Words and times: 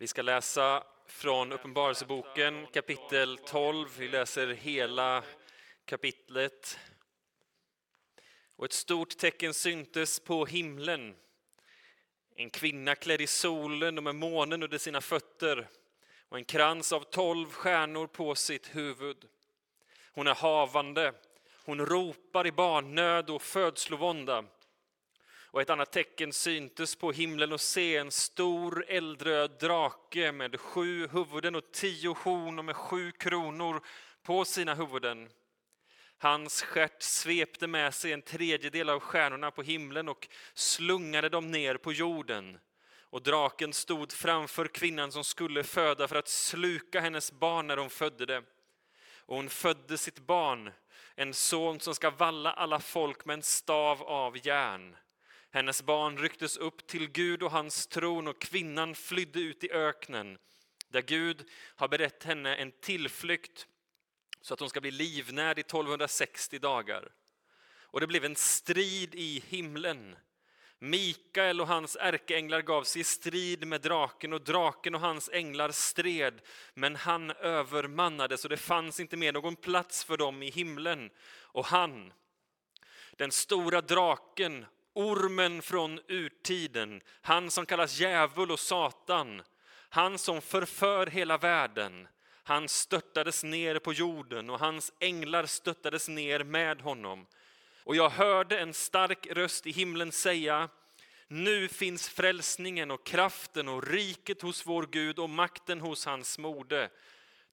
Vi 0.00 0.06
ska 0.06 0.22
läsa 0.22 0.84
från 1.06 1.52
Uppenbarelseboken 1.52 2.66
kapitel 2.66 3.38
12. 3.38 3.88
Vi 3.98 4.08
läser 4.08 4.46
hela 4.46 5.24
kapitlet. 5.84 6.78
Och 8.56 8.64
ett 8.64 8.72
stort 8.72 9.16
tecken 9.16 9.54
syntes 9.54 10.20
på 10.20 10.46
himlen. 10.46 11.14
En 12.36 12.50
kvinna 12.50 12.94
klädd 12.94 13.20
i 13.20 13.26
solen 13.26 13.98
och 13.98 14.04
med 14.04 14.14
månen 14.14 14.62
under 14.62 14.78
sina 14.78 15.00
fötter 15.00 15.68
och 16.28 16.38
en 16.38 16.44
krans 16.44 16.92
av 16.92 17.00
tolv 17.00 17.50
stjärnor 17.50 18.06
på 18.06 18.34
sitt 18.34 18.76
huvud. 18.76 19.28
Hon 20.12 20.26
är 20.26 20.34
havande, 20.34 21.12
hon 21.64 21.86
ropar 21.86 22.46
i 22.46 22.52
barnnöd 22.52 23.30
och 23.30 23.42
födslovånda. 23.42 24.44
Och 25.58 25.62
ett 25.62 25.70
annat 25.70 25.92
tecken 25.92 26.32
syntes 26.32 26.96
på 26.96 27.12
himlen 27.12 27.52
och 27.52 27.60
se 27.60 27.96
en 27.96 28.10
stor 28.10 28.84
eldröd 28.88 29.50
drake 29.60 30.32
med 30.32 30.60
sju 30.60 31.08
huvuden 31.08 31.54
och 31.54 31.72
tio 31.72 32.16
horn 32.22 32.58
och 32.58 32.64
med 32.64 32.76
sju 32.76 33.12
kronor 33.12 33.80
på 34.22 34.44
sina 34.44 34.74
huvuden. 34.74 35.28
Hans 36.18 36.62
stjärt 36.62 37.02
svepte 37.02 37.66
med 37.66 37.94
sig 37.94 38.12
en 38.12 38.22
tredjedel 38.22 38.88
av 38.88 39.00
stjärnorna 39.00 39.50
på 39.50 39.62
himlen 39.62 40.08
och 40.08 40.28
slungade 40.54 41.28
dem 41.28 41.50
ner 41.50 41.76
på 41.76 41.92
jorden. 41.92 42.58
Och 43.00 43.22
draken 43.22 43.72
stod 43.72 44.12
framför 44.12 44.66
kvinnan 44.66 45.12
som 45.12 45.24
skulle 45.24 45.64
föda 45.64 46.08
för 46.08 46.16
att 46.16 46.28
sluka 46.28 47.00
hennes 47.00 47.32
barn 47.32 47.66
när 47.66 47.76
hon 47.76 47.90
födde 47.90 48.26
det. 48.26 48.42
Och 49.16 49.36
hon 49.36 49.48
födde 49.48 49.98
sitt 49.98 50.18
barn, 50.18 50.72
en 51.14 51.34
son 51.34 51.80
som 51.80 51.94
ska 51.94 52.10
valla 52.10 52.52
alla 52.52 52.80
folk 52.80 53.24
med 53.24 53.34
en 53.34 53.42
stav 53.42 54.02
av 54.02 54.46
järn. 54.46 54.96
Hennes 55.50 55.82
barn 55.82 56.18
rycktes 56.18 56.56
upp 56.56 56.86
till 56.86 57.10
Gud 57.10 57.42
och 57.42 57.50
hans 57.50 57.86
tron 57.86 58.28
och 58.28 58.40
kvinnan 58.40 58.94
flydde 58.94 59.40
ut 59.40 59.64
i 59.64 59.72
öknen 59.72 60.38
där 60.88 61.02
Gud 61.02 61.48
har 61.76 61.88
berett 61.88 62.24
henne 62.24 62.56
en 62.56 62.72
tillflykt 62.72 63.66
så 64.40 64.54
att 64.54 64.60
hon 64.60 64.68
ska 64.68 64.80
bli 64.80 64.90
livnärd 64.90 65.58
i 65.58 65.60
1260 65.60 66.58
dagar. 66.58 67.08
Och 67.90 68.00
det 68.00 68.06
blev 68.06 68.24
en 68.24 68.36
strid 68.36 69.14
i 69.14 69.42
himlen. 69.46 70.16
Mikael 70.78 71.60
och 71.60 71.66
hans 71.66 71.96
ärkeänglar 71.96 72.62
gav 72.62 72.84
sig 72.84 73.00
i 73.00 73.04
strid 73.04 73.66
med 73.66 73.80
draken 73.80 74.32
och 74.32 74.40
draken 74.40 74.94
och 74.94 75.00
hans 75.00 75.30
änglar 75.32 75.70
stred, 75.70 76.40
men 76.74 76.96
han 76.96 77.30
övermannades 77.30 78.44
och 78.44 78.50
det 78.50 78.56
fanns 78.56 79.00
inte 79.00 79.16
mer 79.16 79.32
någon 79.32 79.56
plats 79.56 80.04
för 80.04 80.16
dem 80.16 80.42
i 80.42 80.50
himlen. 80.50 81.10
Och 81.30 81.66
han, 81.66 82.12
den 83.16 83.32
stora 83.32 83.80
draken, 83.80 84.66
ormen 84.98 85.62
från 85.62 86.00
urtiden, 86.08 87.00
han 87.20 87.50
som 87.50 87.66
kallas 87.66 88.00
djävul 88.00 88.50
och 88.50 88.60
Satan, 88.60 89.42
han 89.88 90.18
som 90.18 90.40
förför 90.40 91.06
hela 91.06 91.38
världen, 91.38 92.08
han 92.42 92.68
störtades 92.68 93.44
ner 93.44 93.78
på 93.78 93.92
jorden 93.92 94.50
och 94.50 94.58
hans 94.58 94.92
änglar 95.00 95.46
störtades 95.46 96.08
ner 96.08 96.44
med 96.44 96.80
honom. 96.80 97.26
Och 97.84 97.96
jag 97.96 98.10
hörde 98.10 98.58
en 98.58 98.74
stark 98.74 99.26
röst 99.30 99.66
i 99.66 99.70
himlen 99.70 100.12
säga, 100.12 100.68
nu 101.28 101.68
finns 101.68 102.08
frälsningen 102.08 102.90
och 102.90 103.06
kraften 103.06 103.68
och 103.68 103.86
riket 103.86 104.42
hos 104.42 104.66
vår 104.66 104.88
Gud 104.90 105.18
och 105.18 105.30
makten 105.30 105.80
hos 105.80 106.06
hans 106.06 106.38
mode. 106.38 106.90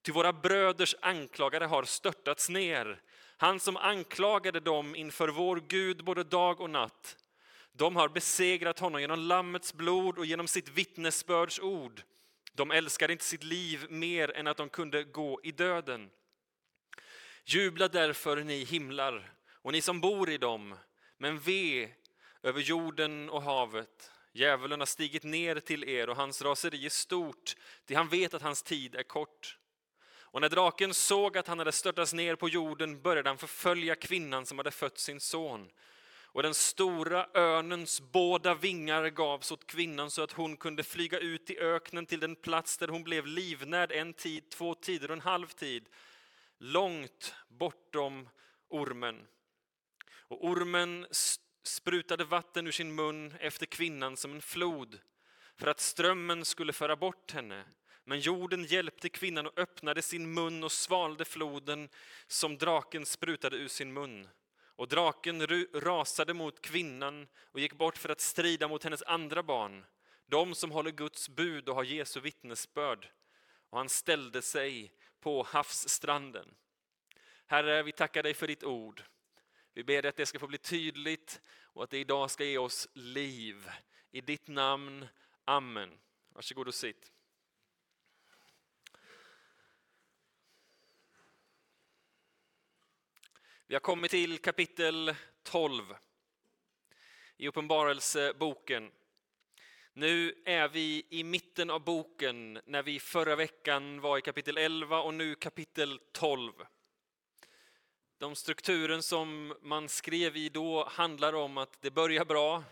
Ty 0.01 0.11
våra 0.11 0.33
bröders 0.33 0.95
anklagare 1.01 1.66
har 1.66 1.83
störtats 1.83 2.49
ner, 2.49 3.01
han 3.38 3.59
som 3.59 3.77
anklagade 3.77 4.59
dem 4.59 4.95
inför 4.95 5.27
vår 5.27 5.63
Gud 5.67 6.03
både 6.03 6.23
dag 6.23 6.61
och 6.61 6.69
natt. 6.69 7.17
De 7.77 7.95
har 7.95 8.09
besegrat 8.09 8.79
honom 8.79 9.01
genom 9.01 9.19
Lammets 9.19 9.73
blod 9.73 10.17
och 10.17 10.25
genom 10.25 10.47
sitt 10.47 10.69
vittnesbörds 10.69 11.59
ord. 11.59 12.01
De 12.53 12.71
älskade 12.71 13.13
inte 13.13 13.25
sitt 13.25 13.43
liv 13.43 13.85
mer 13.89 14.31
än 14.31 14.47
att 14.47 14.57
de 14.57 14.69
kunde 14.69 15.03
gå 15.03 15.39
i 15.43 15.51
döden. 15.51 16.09
Jubla 17.45 17.87
därför 17.87 18.43
ni 18.43 18.63
himlar 18.63 19.33
och 19.51 19.71
ni 19.71 19.81
som 19.81 20.01
bor 20.01 20.29
i 20.29 20.38
dem, 20.38 20.77
men 21.17 21.39
ve 21.39 21.89
över 22.44 22.61
jorden 22.61 23.29
och 23.29 23.41
havet. 23.41 24.11
Djävulen 24.33 24.79
har 24.79 24.85
stigit 24.85 25.23
ner 25.23 25.59
till 25.59 25.83
er 25.83 26.09
och 26.09 26.16
hans 26.16 26.41
raseri 26.41 26.85
är 26.85 26.89
stort, 26.89 27.55
ty 27.85 27.95
han 27.95 28.09
vet 28.09 28.33
att 28.33 28.41
hans 28.41 28.63
tid 28.63 28.95
är 28.95 29.03
kort. 29.03 29.57
Och 30.17 30.41
när 30.41 30.50
draken 30.50 30.94
såg 30.94 31.38
att 31.38 31.47
han 31.47 31.59
hade 31.59 31.71
störtats 31.71 32.13
ner 32.13 32.35
på 32.35 32.50
jorden 32.50 33.01
började 33.01 33.29
han 33.29 33.38
förfölja 33.38 33.95
kvinnan 33.95 34.45
som 34.45 34.57
hade 34.57 34.71
fött 34.71 34.97
sin 34.97 35.19
son 35.19 35.69
och 36.35 36.44
den 36.44 36.53
stora 36.53 37.28
örnens 37.34 38.01
båda 38.01 38.56
vingar 38.56 39.09
gavs 39.09 39.51
åt 39.51 39.68
kvinnan 39.68 40.12
så 40.12 40.23
att 40.23 40.31
hon 40.31 40.57
kunde 40.57 40.84
flyga 40.84 41.19
ut 41.19 41.50
i 41.50 41.59
öknen 41.59 42.06
till 42.06 42.19
den 42.19 42.35
plats 42.35 42.78
där 42.78 42.88
hon 42.88 43.03
blev 43.03 43.25
livnärd 43.28 43.91
en 43.91 44.13
tid, 44.13 44.50
två 44.50 44.74
tider 44.74 45.07
och 45.07 45.13
en 45.13 45.22
halv 45.22 45.47
tid, 45.47 45.90
långt 46.57 47.35
bortom 47.47 48.29
ormen. 48.69 49.28
Och 50.07 50.45
ormen 50.45 51.07
sprutade 51.63 52.24
vatten 52.24 52.68
ur 52.68 52.72
sin 52.72 52.95
mun 52.95 53.34
efter 53.40 53.66
kvinnan 53.66 54.18
som 54.18 54.34
en 54.34 54.41
flod 54.41 55.00
för 55.57 55.68
att 55.68 55.79
strömmen 55.79 56.45
skulle 56.45 56.74
föra 56.74 56.95
bort 56.95 57.31
henne. 57.31 57.63
Men 58.03 58.19
jorden 58.19 58.63
hjälpte 58.63 59.09
kvinnan 59.09 59.47
och 59.47 59.59
öppnade 59.59 60.01
sin 60.01 60.34
mun 60.34 60.63
och 60.63 60.72
svalde 60.72 61.25
floden 61.25 61.90
som 62.28 62.57
draken 62.57 63.06
sprutade 63.06 63.57
ur 63.57 63.68
sin 63.68 63.94
mun. 63.94 64.28
Och 64.75 64.88
draken 64.88 65.47
rasade 65.74 66.34
mot 66.34 66.62
kvinnan 66.62 67.28
och 67.41 67.59
gick 67.59 67.74
bort 67.74 67.97
för 67.97 68.09
att 68.09 68.22
strida 68.22 68.68
mot 68.68 68.84
hennes 68.84 69.03
andra 69.03 69.44
barn, 69.44 69.86
de 70.25 70.56
som 70.56 70.72
håller 70.72 70.91
Guds 70.91 71.30
bud 71.30 71.69
och 71.69 71.75
har 71.75 71.84
Jesu 71.84 72.19
vittnesbörd. 72.19 73.08
Och 73.69 73.78
han 73.78 73.90
ställde 73.90 74.41
sig 74.41 74.91
på 75.19 75.44
havsstranden. 75.44 76.56
Herre, 77.46 77.84
vi 77.84 77.91
tackar 77.91 78.24
dig 78.24 78.34
för 78.34 78.47
ditt 78.47 78.63
ord. 78.63 79.03
Vi 79.74 79.84
ber 79.84 80.02
dig 80.02 80.09
att 80.09 80.16
det 80.16 80.25
ska 80.25 80.40
få 80.40 80.47
bli 80.47 80.58
tydligt 80.58 81.42
och 81.63 81.84
att 81.84 81.90
det 81.90 81.97
idag 81.97 82.31
ska 82.31 82.44
ge 82.44 82.57
oss 82.57 82.88
liv. 82.94 83.69
I 84.12 84.22
ditt 84.22 84.47
namn, 84.47 85.07
Amen. 85.46 85.90
Varsågod 86.30 86.68
och 86.68 86.74
sitt. 86.74 87.14
Vi 93.67 93.75
har 93.75 93.79
kommit 93.79 94.11
till 94.11 94.37
kapitel 94.37 95.15
12 95.43 95.83
i 97.37 97.47
Uppenbarelseboken. 97.47 98.91
Nu 99.93 100.43
är 100.45 100.67
vi 100.67 101.05
i 101.09 101.23
mitten 101.23 101.69
av 101.69 101.83
boken 101.83 102.59
när 102.65 102.83
vi 102.83 102.99
förra 102.99 103.35
veckan 103.35 104.01
var 104.01 104.17
i 104.17 104.21
kapitel 104.21 104.57
11 104.57 105.01
och 105.01 105.13
nu 105.13 105.35
kapitel 105.35 105.99
12. 106.11 106.51
De 108.17 108.35
strukturen 108.35 109.03
som 109.03 109.55
man 109.61 109.89
skrev 109.89 110.37
i 110.37 110.49
då 110.49 110.85
handlar 110.85 111.33
om 111.33 111.57
att 111.57 111.81
det 111.81 111.91
börjar 111.91 112.25
bra, 112.25 112.63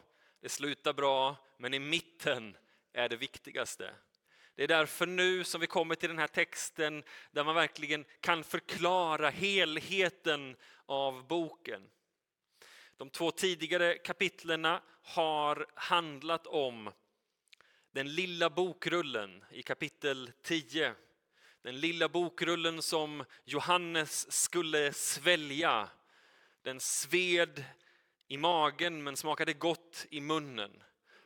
det 0.41 0.49
slutar 0.49 0.93
bra, 0.93 1.35
men 1.57 1.73
i 1.73 1.79
mitten 1.79 2.57
är 2.93 3.09
det 3.09 3.17
viktigaste. 3.17 3.93
Det 4.55 4.63
är 4.63 4.67
därför 4.67 5.05
nu 5.05 5.43
som 5.43 5.61
vi 5.61 5.67
kommer 5.67 5.95
till 5.95 6.09
den 6.09 6.19
här 6.19 6.27
texten 6.27 7.03
där 7.31 7.43
man 7.43 7.55
verkligen 7.55 8.05
kan 8.19 8.43
förklara 8.43 9.29
helheten 9.29 10.55
av 10.93 11.27
boken. 11.27 11.89
De 12.97 13.09
två 13.09 13.31
tidigare 13.31 13.97
kapitlerna 13.97 14.81
har 15.03 15.67
handlat 15.73 16.47
om 16.47 16.91
den 17.91 18.15
lilla 18.15 18.49
bokrullen 18.49 19.43
i 19.51 19.63
kapitel 19.63 20.31
10. 20.41 20.93
Den 21.61 21.79
lilla 21.79 22.09
bokrullen 22.09 22.81
som 22.81 23.23
Johannes 23.45 24.31
skulle 24.31 24.93
svälja. 24.93 25.89
Den 26.61 26.79
sved 26.79 27.63
i 28.27 28.37
magen 28.37 29.03
men 29.03 29.17
smakade 29.17 29.53
gott 29.53 30.05
i 30.09 30.21
munnen 30.21 30.83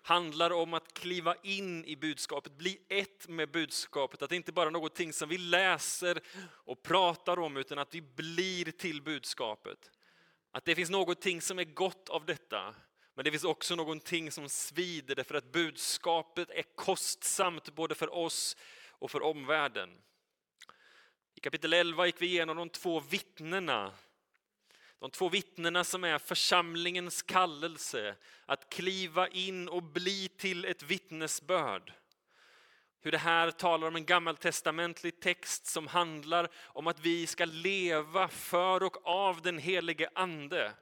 handlar 0.07 0.51
om 0.51 0.73
att 0.73 0.93
kliva 0.93 1.35
in 1.43 1.85
i 1.85 1.95
budskapet, 1.95 2.57
bli 2.57 2.79
ett 2.89 3.27
med 3.27 3.51
budskapet. 3.51 4.21
Att 4.21 4.29
det 4.29 4.35
inte 4.35 4.51
bara 4.51 4.67
är 4.67 4.71
någonting 4.71 5.13
som 5.13 5.29
vi 5.29 5.37
läser 5.37 6.21
och 6.39 6.83
pratar 6.83 7.39
om, 7.39 7.57
utan 7.57 7.79
att 7.79 7.95
vi 7.95 8.01
blir 8.01 8.71
till 8.71 9.01
budskapet. 9.01 9.91
Att 10.51 10.65
det 10.65 10.75
finns 10.75 10.89
någonting 10.89 11.41
som 11.41 11.59
är 11.59 11.63
gott 11.63 12.09
av 12.09 12.25
detta, 12.25 12.75
men 13.15 13.25
det 13.25 13.31
finns 13.31 13.43
också 13.43 13.75
någonting 13.75 14.31
som 14.31 14.49
svider, 14.49 15.15
därför 15.15 15.35
att 15.35 15.51
budskapet 15.51 16.49
är 16.51 16.63
kostsamt 16.75 17.75
både 17.75 17.95
för 17.95 18.13
oss 18.13 18.57
och 18.91 19.11
för 19.11 19.23
omvärlden. 19.23 19.89
I 21.35 21.39
kapitel 21.39 21.73
11 21.73 22.05
gick 22.05 22.21
vi 22.21 22.25
igenom 22.25 22.57
de 22.57 22.69
två 22.69 22.99
vittnena 22.99 23.93
de 24.99 25.11
två 25.11 25.29
vittnena 25.29 25.83
som 25.83 26.03
är 26.03 26.17
församlingens 26.17 27.21
kallelse 27.21 28.15
att 28.45 28.69
kliva 28.69 29.27
in 29.27 29.69
och 29.69 29.83
bli 29.83 30.27
till 30.27 30.65
ett 30.65 30.83
vittnesbörd. 30.83 31.93
Hur 33.01 33.11
det 33.11 33.17
här 33.17 33.51
talar 33.51 33.87
om 33.87 33.95
en 33.95 34.05
gammaltestamentlig 34.05 35.19
text 35.19 35.65
som 35.65 35.87
handlar 35.87 36.49
om 36.55 36.87
att 36.87 36.99
vi 36.99 37.27
ska 37.27 37.45
leva 37.45 38.27
för 38.27 38.83
och 38.83 39.07
av 39.07 39.41
den 39.41 39.57
helige 39.57 40.09
ande. 40.15 40.73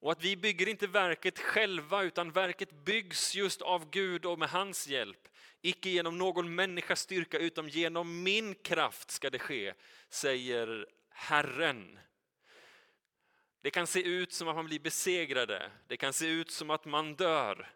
Och 0.00 0.12
att 0.12 0.24
vi 0.24 0.36
bygger 0.36 0.68
inte 0.68 0.86
verket 0.86 1.38
själva 1.38 2.02
utan 2.02 2.32
verket 2.32 2.84
byggs 2.84 3.34
just 3.34 3.62
av 3.62 3.90
Gud 3.90 4.24
och 4.24 4.38
med 4.38 4.48
hans 4.48 4.86
hjälp 4.86 5.28
Icke 5.66 5.90
genom 5.90 6.18
någon 6.18 6.54
människas 6.54 7.00
styrka 7.00 7.38
utan 7.38 7.68
genom 7.68 8.22
min 8.22 8.54
kraft 8.54 9.10
ska 9.10 9.30
det 9.30 9.38
ske, 9.38 9.74
säger 10.08 10.86
Herren. 11.10 11.98
Det 13.64 13.70
kan 13.70 13.86
se 13.86 14.02
ut 14.02 14.32
som 14.32 14.48
att 14.48 14.56
man 14.56 14.66
blir 14.66 14.78
besegrade, 14.78 15.70
det 15.88 15.96
kan 15.96 16.12
se 16.12 16.26
ut 16.26 16.50
som 16.50 16.70
att 16.70 16.84
man 16.84 17.14
dör. 17.14 17.70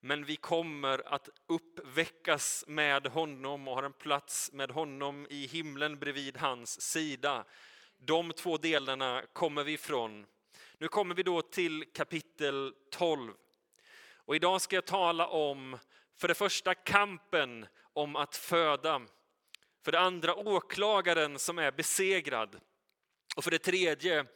Men 0.00 0.24
vi 0.24 0.36
kommer 0.36 1.14
att 1.14 1.28
uppväckas 1.46 2.64
med 2.66 3.06
honom 3.06 3.68
och 3.68 3.74
har 3.74 3.82
en 3.82 3.92
plats 3.92 4.52
med 4.52 4.70
honom 4.70 5.26
i 5.30 5.46
himlen 5.46 5.98
bredvid 5.98 6.36
hans 6.36 6.80
sida. 6.80 7.44
De 7.98 8.32
två 8.32 8.56
delarna 8.56 9.22
kommer 9.32 9.64
vi 9.64 9.72
ifrån. 9.72 10.26
Nu 10.78 10.88
kommer 10.88 11.14
vi 11.14 11.22
då 11.22 11.42
till 11.42 11.84
kapitel 11.94 12.74
12. 12.90 13.32
Och 14.14 14.36
idag 14.36 14.60
ska 14.60 14.76
jag 14.76 14.86
tala 14.86 15.26
om, 15.26 15.78
för 16.16 16.28
det 16.28 16.34
första 16.34 16.74
kampen 16.74 17.66
om 17.92 18.16
att 18.16 18.36
föda. 18.36 19.02
För 19.84 19.92
det 19.92 20.00
andra 20.00 20.34
åklagaren 20.34 21.38
som 21.38 21.58
är 21.58 21.72
besegrad. 21.72 22.60
Och 23.36 23.44
för 23.44 23.50
det 23.50 23.58
tredje 23.58 24.26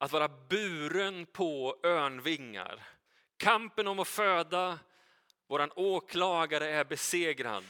att 0.00 0.12
vara 0.12 0.28
buren 0.28 1.26
på 1.26 1.80
örnvingar. 1.82 2.82
Kampen 3.36 3.88
om 3.88 3.98
att 3.98 4.08
föda, 4.08 4.78
våran 5.46 5.72
åklagare 5.76 6.68
är 6.68 6.84
besegrad. 6.84 7.64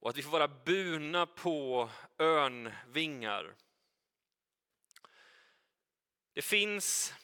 Och 0.00 0.10
att 0.10 0.16
vi 0.16 0.22
får 0.22 0.30
vara 0.30 0.48
burna 0.48 1.26
på 1.26 1.90
örnvingar. 2.18 3.54
Det 6.32 6.42
finns 6.42 7.14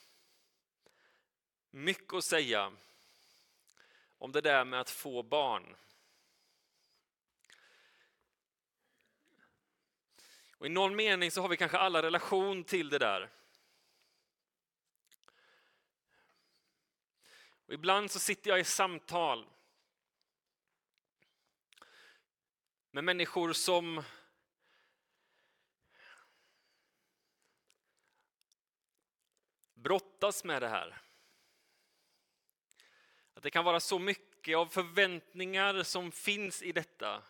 mycket 1.71 2.15
att 2.15 2.25
säga 2.25 2.73
om 4.19 4.33
det 4.33 4.41
där 4.41 4.65
med 4.65 4.81
att 4.81 4.91
få 4.91 5.23
barn. 5.23 5.77
Och 10.57 10.67
I 10.67 10.69
någon 10.69 10.97
mening 10.97 11.31
så 11.31 11.41
har 11.41 11.49
vi 11.49 11.57
kanske 11.57 11.79
alla 11.79 12.03
relation 12.03 12.65
till 12.65 12.89
det 12.89 12.99
där. 12.99 13.31
Och 17.71 17.75
ibland 17.75 18.11
så 18.11 18.19
sitter 18.19 18.51
jag 18.51 18.61
i 18.61 18.65
samtal 18.65 19.47
med 22.91 23.05
människor 23.05 23.53
som 23.53 24.03
brottas 29.75 30.45
med 30.45 30.63
det 30.63 30.69
här. 30.69 31.03
Att 33.35 33.43
det 33.43 33.51
kan 33.51 33.65
vara 33.65 33.81
så 33.81 33.99
mycket 33.99 34.57
av 34.57 34.67
förväntningar 34.67 35.83
som 35.83 36.13
finns 36.13 36.63
i 36.63 36.73
detta 36.73 37.23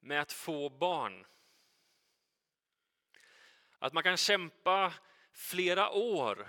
med 0.00 0.20
att 0.20 0.32
få 0.32 0.68
barn. 0.68 1.26
Att 3.78 3.92
man 3.92 4.02
kan 4.02 4.16
kämpa 4.16 4.94
flera 5.32 5.90
år 5.90 6.48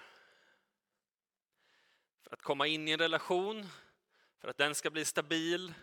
för 2.25 2.33
att 2.33 2.41
komma 2.41 2.67
in 2.67 2.87
i 2.87 2.91
en 2.91 2.99
relation, 2.99 3.69
för 4.41 4.47
att 4.47 4.57
den 4.57 4.75
ska 4.75 4.89
bli 4.89 5.05
stabil. 5.05 5.73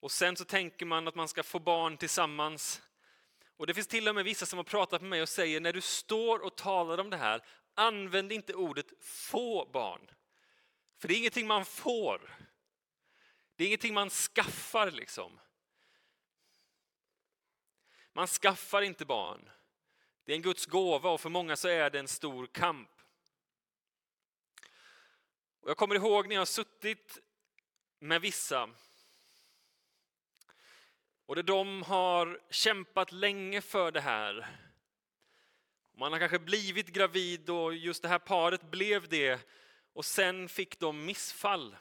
Och 0.00 0.12
sen 0.12 0.36
så 0.36 0.44
tänker 0.44 0.86
man 0.86 1.08
att 1.08 1.14
man 1.14 1.28
ska 1.28 1.42
få 1.42 1.58
barn 1.58 1.96
tillsammans. 1.96 2.82
Och 3.56 3.66
det 3.66 3.74
finns 3.74 3.86
till 3.86 4.08
och 4.08 4.14
med 4.14 4.24
vissa 4.24 4.46
som 4.46 4.56
har 4.56 4.64
pratat 4.64 5.00
med 5.00 5.10
mig 5.10 5.22
och 5.22 5.28
säger 5.28 5.60
när 5.60 5.72
du 5.72 5.80
står 5.80 6.38
och 6.38 6.56
talar 6.56 6.98
om 6.98 7.10
det 7.10 7.16
här, 7.16 7.44
använd 7.74 8.32
inte 8.32 8.54
ordet 8.54 8.86
få 9.00 9.70
barn. 9.72 10.10
För 10.98 11.08
det 11.08 11.14
är 11.14 11.18
ingenting 11.18 11.46
man 11.46 11.64
får. 11.64 12.36
Det 13.56 13.64
är 13.64 13.68
ingenting 13.68 13.94
man 13.94 14.10
skaffar 14.10 14.90
liksom. 14.90 15.40
Man 18.12 18.26
skaffar 18.26 18.82
inte 18.82 19.04
barn. 19.04 19.50
Det 20.24 20.32
är 20.32 20.36
en 20.36 20.42
Guds 20.42 20.66
gåva 20.66 21.10
och 21.10 21.20
för 21.20 21.30
många 21.30 21.56
så 21.56 21.68
är 21.68 21.90
det 21.90 21.98
en 21.98 22.08
stor 22.08 22.46
kamp. 22.46 23.01
Och 25.62 25.70
jag 25.70 25.76
kommer 25.76 25.94
ihåg 25.94 26.28
när 26.28 26.34
jag 26.34 26.40
har 26.40 26.46
suttit 26.46 27.18
med 27.98 28.20
vissa 28.20 28.70
och 31.26 31.44
de 31.44 31.82
har 31.82 32.40
kämpat 32.50 33.12
länge 33.12 33.60
för 33.60 33.92
det 33.92 34.00
här. 34.00 34.58
Man 35.94 36.12
har 36.12 36.18
kanske 36.18 36.38
blivit 36.38 36.86
gravid 36.86 37.50
och 37.50 37.74
just 37.74 38.02
det 38.02 38.08
här 38.08 38.18
paret 38.18 38.70
blev 38.70 39.08
det 39.08 39.40
och 39.92 40.04
sen 40.04 40.48
fick 40.48 40.78
de 40.78 41.04
missfall. 41.04 41.76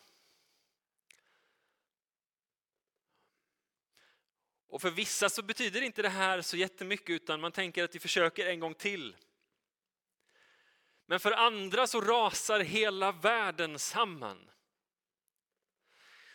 Och 4.67 4.81
för 4.81 4.91
vissa 4.91 5.29
så 5.29 5.41
betyder 5.41 5.81
inte 5.81 6.01
det 6.01 6.09
här 6.09 6.41
så 6.41 6.57
jättemycket 6.57 7.09
utan 7.09 7.41
man 7.41 7.51
tänker 7.51 7.83
att 7.83 7.95
vi 7.95 7.99
försöker 7.99 8.45
en 8.45 8.59
gång 8.59 8.73
till. 8.73 9.15
Men 11.11 11.19
för 11.19 11.31
andra 11.31 11.87
så 11.87 12.01
rasar 12.01 12.59
hela 12.59 13.11
världen 13.11 13.79
samman. 13.79 14.49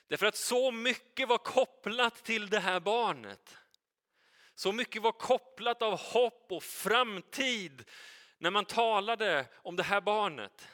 Därför 0.06 0.26
att 0.26 0.37
så 0.37 0.70
mycket 0.70 1.28
var 1.28 1.38
kopplat 1.38 2.25
till 2.25 2.50
det 2.50 2.61
här 2.61 2.81
barnet. 2.81 3.56
Så 4.55 4.73
mycket 4.73 5.02
var 5.02 5.12
kopplat 5.12 5.82
av 5.82 5.99
hopp 5.99 6.46
och 6.50 6.62
framtid 6.62 7.84
när 8.38 8.50
man 8.50 8.64
talade 8.64 9.46
om 9.56 9.76
det 9.76 9.82
här 9.82 10.00
barnet. 10.00 10.69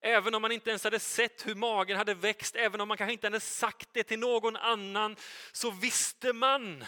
Även 0.00 0.34
om 0.34 0.42
man 0.42 0.52
inte 0.52 0.70
ens 0.70 0.84
hade 0.84 1.00
sett 1.00 1.46
hur 1.46 1.54
magen 1.54 1.96
hade 1.96 2.14
växt, 2.14 2.56
även 2.56 2.80
om 2.80 2.88
man 2.88 2.96
kanske 2.96 3.12
inte 3.12 3.26
hade 3.26 3.40
sagt 3.40 3.88
det 3.92 4.02
till 4.02 4.18
någon 4.18 4.56
annan, 4.56 5.16
så 5.52 5.70
visste 5.70 6.32
man. 6.32 6.84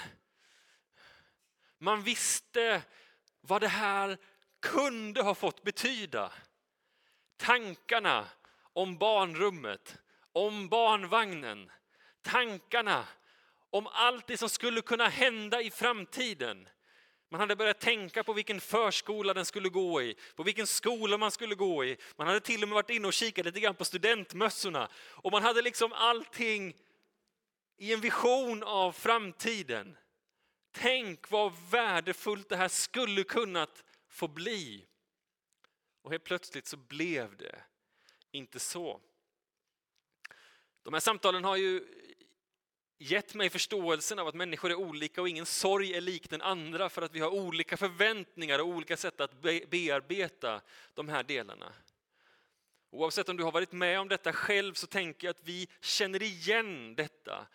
Man 1.78 2.02
visste 2.02 2.82
vad 3.40 3.60
det 3.60 3.68
här 3.68 4.18
kunde 4.60 5.22
ha 5.22 5.34
fått 5.34 5.62
betyda. 5.62 6.32
Tankarna 7.36 8.26
om 8.72 8.98
barnrummet, 8.98 9.98
om 10.32 10.68
barnvagnen, 10.68 11.70
tankarna 12.22 13.04
om 13.70 13.86
allt 13.86 14.26
det 14.26 14.36
som 14.36 14.48
skulle 14.48 14.80
kunna 14.80 15.08
hända 15.08 15.62
i 15.62 15.70
framtiden. 15.70 16.68
Man 17.30 17.40
hade 17.40 17.56
börjat 17.56 17.80
tänka 17.80 18.24
på 18.24 18.32
vilken 18.32 18.60
förskola 18.60 19.34
den 19.34 19.44
skulle 19.44 19.68
gå 19.68 20.02
i, 20.02 20.16
på 20.36 20.42
vilken 20.42 20.66
skola 20.66 21.18
man 21.18 21.30
skulle 21.30 21.54
gå 21.54 21.84
i. 21.84 21.96
Man 22.16 22.26
hade 22.26 22.40
till 22.40 22.62
och 22.62 22.68
med 22.68 22.74
varit 22.74 22.90
inne 22.90 23.06
och 23.06 23.12
kikat 23.12 23.46
lite 23.46 23.60
grann 23.60 23.74
på 23.74 23.84
studentmössorna. 23.84 24.88
Och 24.94 25.32
man 25.32 25.42
hade 25.42 25.62
liksom 25.62 25.92
allting 25.92 26.74
i 27.76 27.92
en 27.92 28.00
vision 28.00 28.62
av 28.62 28.92
framtiden. 28.92 29.96
Tänk 30.72 31.30
vad 31.30 31.52
värdefullt 31.70 32.48
det 32.48 32.56
här 32.56 32.68
skulle 32.68 33.24
kunnat 33.24 33.84
få 34.10 34.28
bli. 34.28 34.86
Och 36.02 36.10
helt 36.10 36.24
plötsligt 36.24 36.66
så 36.66 36.76
blev 36.76 37.36
det 37.36 37.62
inte 38.30 38.58
så. 38.58 39.00
De 40.82 40.94
här 40.94 41.00
samtalen 41.00 41.44
har 41.44 41.56
ju 41.56 41.84
gett 42.98 43.34
mig 43.34 43.50
förståelsen 43.50 44.18
av 44.18 44.28
att 44.28 44.34
människor 44.34 44.70
är 44.70 44.74
olika 44.74 45.20
och 45.20 45.28
ingen 45.28 45.46
sorg 45.46 45.94
är 45.94 46.00
lik 46.00 46.30
den 46.30 46.42
andra 46.42 46.88
för 46.88 47.02
att 47.02 47.14
vi 47.14 47.20
har 47.20 47.30
olika 47.30 47.76
förväntningar 47.76 48.58
och 48.58 48.66
olika 48.66 48.96
sätt 48.96 49.20
att 49.20 49.40
bearbeta 49.70 50.60
de 50.94 51.08
här 51.08 51.22
delarna. 51.22 51.72
Oavsett 52.90 53.28
om 53.28 53.36
du 53.36 53.44
har 53.44 53.52
varit 53.52 53.72
med 53.72 54.00
om 54.00 54.08
detta 54.08 54.32
själv 54.32 54.74
så 54.74 54.86
tänker 54.86 55.26
jag 55.26 55.30
att 55.30 55.44
vi 55.44 55.68
känner 55.80 56.22
igen 56.22 56.94
detta 56.94 57.46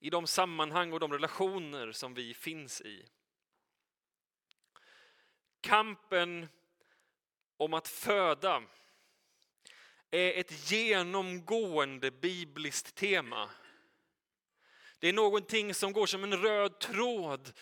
i 0.00 0.10
de 0.10 0.26
sammanhang 0.26 0.92
och 0.92 1.00
de 1.00 1.12
relationer 1.12 1.92
som 1.92 2.14
vi 2.14 2.34
finns 2.34 2.80
i. 2.80 3.08
Kampen 5.66 6.48
om 7.56 7.74
att 7.74 7.88
föda 7.88 8.62
är 10.10 10.40
ett 10.40 10.70
genomgående 10.70 12.10
bibliskt 12.10 12.94
tema. 12.94 13.50
Det 14.98 15.08
är 15.08 15.12
någonting 15.12 15.74
som 15.74 15.92
går 15.92 16.06
som 16.06 16.24
en 16.24 16.42
röd 16.42 16.78
tråd 16.78 17.52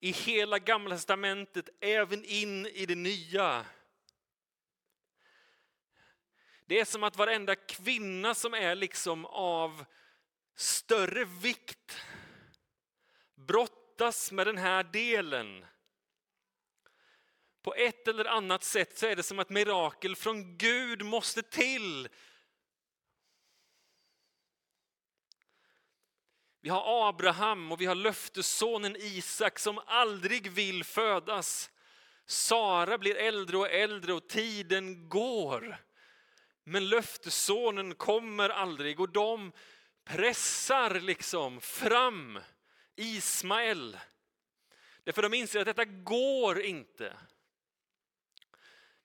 i 0.00 0.10
hela 0.10 0.58
gamla 0.58 0.94
testamentet, 0.94 1.68
även 1.80 2.24
in 2.24 2.66
i 2.66 2.86
det 2.86 2.94
nya. 2.94 3.66
Det 6.66 6.80
är 6.80 6.84
som 6.84 7.04
att 7.04 7.16
varenda 7.16 7.54
kvinna 7.54 8.34
som 8.34 8.54
är 8.54 8.74
liksom 8.74 9.26
av 9.26 9.84
större 10.54 11.24
vikt 11.24 11.96
brottas 13.34 14.32
med 14.32 14.46
den 14.46 14.58
här 14.58 14.84
delen 14.84 15.66
på 17.62 17.74
ett 17.74 18.08
eller 18.08 18.24
annat 18.24 18.64
sätt 18.64 18.98
så 18.98 19.06
är 19.06 19.16
det 19.16 19.22
som 19.22 19.38
att 19.38 19.50
mirakel 19.50 20.16
från 20.16 20.58
Gud 20.58 21.04
måste 21.04 21.42
till. 21.42 22.08
Vi 26.62 26.68
har 26.68 27.08
Abraham 27.08 27.72
och 27.72 27.80
vi 27.80 27.86
har 27.86 27.94
löftessonen 27.94 28.96
Isak 28.96 29.58
som 29.58 29.80
aldrig 29.86 30.50
vill 30.50 30.84
födas. 30.84 31.70
Sara 32.26 32.98
blir 32.98 33.16
äldre 33.16 33.56
och 33.56 33.70
äldre 33.70 34.12
och 34.12 34.28
tiden 34.28 35.08
går. 35.08 35.76
Men 36.64 36.88
löftessonen 36.88 37.94
kommer 37.94 38.48
aldrig 38.48 39.00
och 39.00 39.08
de 39.08 39.52
pressar 40.04 41.00
liksom 41.00 41.60
fram 41.60 42.38
Ismael. 42.96 43.98
Därför 45.04 45.22
de 45.22 45.34
inser 45.34 45.60
att 45.60 45.66
detta 45.66 45.84
går 45.84 46.60
inte. 46.60 47.16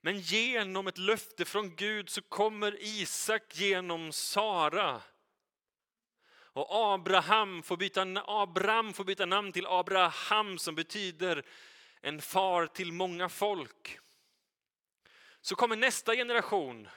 Men 0.05 0.19
genom 0.19 0.87
ett 0.87 0.97
löfte 0.97 1.45
från 1.45 1.75
Gud 1.75 2.09
så 2.09 2.21
kommer 2.21 2.77
Isak 2.83 3.43
genom 3.55 4.13
Sara. 4.13 5.01
Och 6.29 6.67
Abraham 6.69 7.63
får 7.63 7.77
byta, 7.77 8.23
Abraham 8.25 8.93
får 8.93 9.03
byta 9.03 9.25
namn 9.25 9.51
till 9.51 9.67
Abraham 9.67 10.57
som 10.57 10.75
betyder 10.75 11.45
en 12.01 12.21
far 12.21 12.67
till 12.67 12.91
många 12.91 13.29
folk. 13.29 13.99
Så 15.41 15.55
kommer 15.55 15.75
nästa 15.75 16.15
generation. 16.15 16.87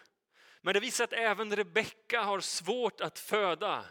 Men 0.61 0.75
det 0.75 0.81
visar 0.81 1.05
att 1.05 1.13
även 1.13 1.57
Rebecka 1.57 2.23
har 2.23 2.41
svårt 2.41 3.01
att 3.01 3.19
föda. 3.19 3.85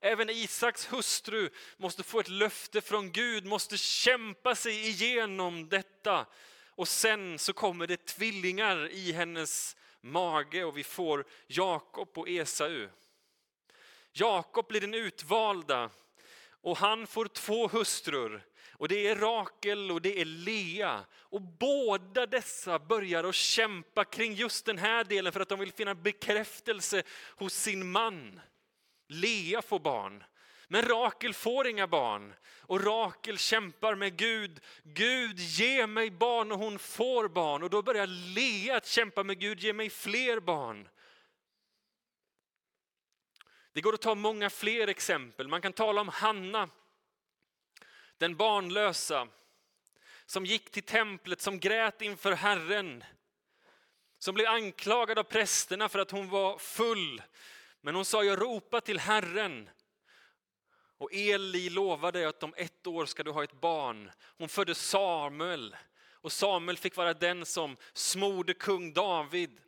Även 0.00 0.30
Isaks 0.30 0.92
hustru 0.92 1.50
måste 1.76 2.02
få 2.02 2.20
ett 2.20 2.28
löfte 2.28 2.80
från 2.80 3.12
Gud, 3.12 3.44
måste 3.44 3.78
kämpa 3.78 4.54
sig 4.54 4.88
igenom 4.88 5.68
detta. 5.68 6.26
Och 6.82 6.88
sen 6.88 7.38
så 7.38 7.52
kommer 7.52 7.86
det 7.86 8.06
tvillingar 8.06 8.88
i 8.88 9.12
hennes 9.12 9.76
mage 10.00 10.64
och 10.64 10.76
vi 10.76 10.84
får 10.84 11.24
Jakob 11.46 12.18
och 12.18 12.28
Esau. 12.28 12.88
Jakob 14.12 14.66
blir 14.66 14.80
den 14.80 14.94
utvalda 14.94 15.90
och 16.50 16.76
han 16.76 17.06
får 17.06 17.26
två 17.26 17.68
hustrur. 17.68 18.46
Och 18.72 18.88
det 18.88 19.06
är 19.06 19.16
Rakel 19.16 19.90
och 19.90 20.02
det 20.02 20.20
är 20.20 20.24
Lea. 20.24 21.04
Och 21.14 21.42
båda 21.42 22.26
dessa 22.26 22.78
börjar 22.78 23.24
att 23.24 23.34
kämpa 23.34 24.04
kring 24.04 24.34
just 24.34 24.66
den 24.66 24.78
här 24.78 25.04
delen 25.04 25.32
för 25.32 25.40
att 25.40 25.48
de 25.48 25.58
vill 25.58 25.72
finna 25.72 25.94
bekräftelse 25.94 27.02
hos 27.36 27.54
sin 27.54 27.90
man. 27.90 28.40
Lea 29.08 29.62
får 29.62 29.78
barn, 29.78 30.24
men 30.72 30.82
Rakel 30.82 31.34
får 31.34 31.66
inga 31.66 31.86
barn. 31.86 32.34
Och 32.44 32.84
Rakel 32.84 33.38
kämpar 33.38 33.94
med 33.94 34.16
Gud. 34.16 34.60
Gud, 34.82 35.38
ge 35.38 35.86
mig 35.86 36.10
barn 36.10 36.52
och 36.52 36.58
hon 36.58 36.78
får 36.78 37.28
barn. 37.28 37.62
Och 37.62 37.70
då 37.70 37.82
börjar 37.82 38.06
Lea 38.06 38.76
att 38.76 38.86
kämpa 38.86 39.22
med 39.22 39.38
Gud, 39.38 39.60
ge 39.60 39.72
mig 39.72 39.90
fler 39.90 40.40
barn. 40.40 40.88
Det 43.72 43.80
går 43.80 43.94
att 43.94 44.00
ta 44.00 44.14
många 44.14 44.50
fler 44.50 44.88
exempel. 44.88 45.48
Man 45.48 45.62
kan 45.62 45.72
tala 45.72 46.00
om 46.00 46.08
Hanna, 46.08 46.68
den 48.18 48.36
barnlösa, 48.36 49.28
som 50.26 50.46
gick 50.46 50.70
till 50.70 50.82
templet, 50.82 51.40
som 51.40 51.60
grät 51.60 52.02
inför 52.02 52.32
Herren. 52.32 53.04
Som 54.18 54.34
blev 54.34 54.46
anklagad 54.46 55.18
av 55.18 55.24
prästerna 55.24 55.88
för 55.88 55.98
att 55.98 56.10
hon 56.10 56.28
var 56.28 56.58
full. 56.58 57.22
Men 57.80 57.94
hon 57.94 58.04
sa, 58.04 58.24
jag 58.24 58.40
ropar 58.40 58.80
till 58.80 58.98
Herren. 58.98 59.68
Och 61.02 61.12
Eli 61.12 61.70
lovade 61.70 62.28
att 62.28 62.42
om 62.42 62.54
ett 62.56 62.86
år 62.86 63.06
ska 63.06 63.22
du 63.22 63.30
ha 63.30 63.44
ett 63.44 63.60
barn. 63.60 64.10
Hon 64.38 64.48
födde 64.48 64.74
Samuel. 64.74 65.76
Och 66.12 66.32
Samuel 66.32 66.76
fick 66.76 66.96
vara 66.96 67.14
den 67.14 67.46
som 67.46 67.76
smorde 67.92 68.54
kung 68.54 68.92
David. 68.92 69.60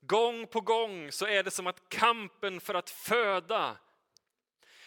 Gång 0.00 0.46
på 0.46 0.60
gång 0.60 1.12
så 1.12 1.26
är 1.26 1.42
det 1.42 1.50
som 1.50 1.66
att 1.66 1.88
kampen 1.88 2.60
för 2.60 2.74
att 2.74 2.90
föda, 2.90 3.76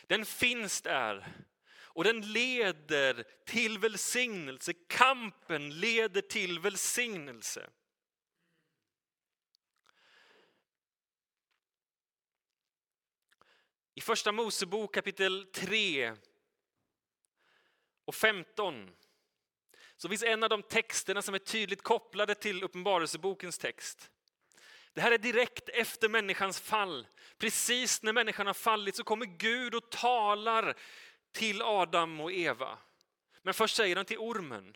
den 0.07 0.25
finns 0.25 0.81
där. 0.81 1.27
Och 1.77 2.03
den 2.03 2.21
leder 2.31 3.23
till 3.45 3.79
välsignelse. 3.79 4.73
Kampen 4.87 5.79
leder 5.79 6.21
till 6.21 6.59
välsignelse. 6.59 7.69
I 13.99 14.01
första 14.01 14.31
Mosebok 14.31 14.93
kapitel 14.93 15.45
3 15.53 16.13
och 18.05 18.15
15 18.15 18.89
så 19.97 20.09
finns 20.09 20.23
en 20.23 20.43
av 20.43 20.49
de 20.49 20.63
texterna 20.63 21.21
som 21.21 21.35
är 21.35 21.39
tydligt 21.39 21.83
kopplade 21.83 22.35
till 22.35 22.63
Uppenbarelsebokens 22.63 23.57
text. 23.57 24.11
Det 24.93 25.01
här 25.01 25.11
är 25.11 25.17
direkt 25.17 25.69
efter 25.69 26.09
människans 26.09 26.59
fall. 26.59 27.07
Precis 27.37 28.03
när 28.03 28.13
människan 28.13 28.47
har 28.47 28.53
fallit 28.53 28.95
så 28.95 29.03
kommer 29.03 29.25
Gud 29.25 29.75
och 29.75 29.91
talar 29.91 30.77
till 31.31 31.61
Adam 31.61 32.19
och 32.19 32.31
Eva. 32.31 32.77
Men 33.41 33.53
först 33.53 33.75
säger 33.75 33.95
han 33.95 34.05
till 34.05 34.19
ormen. 34.19 34.75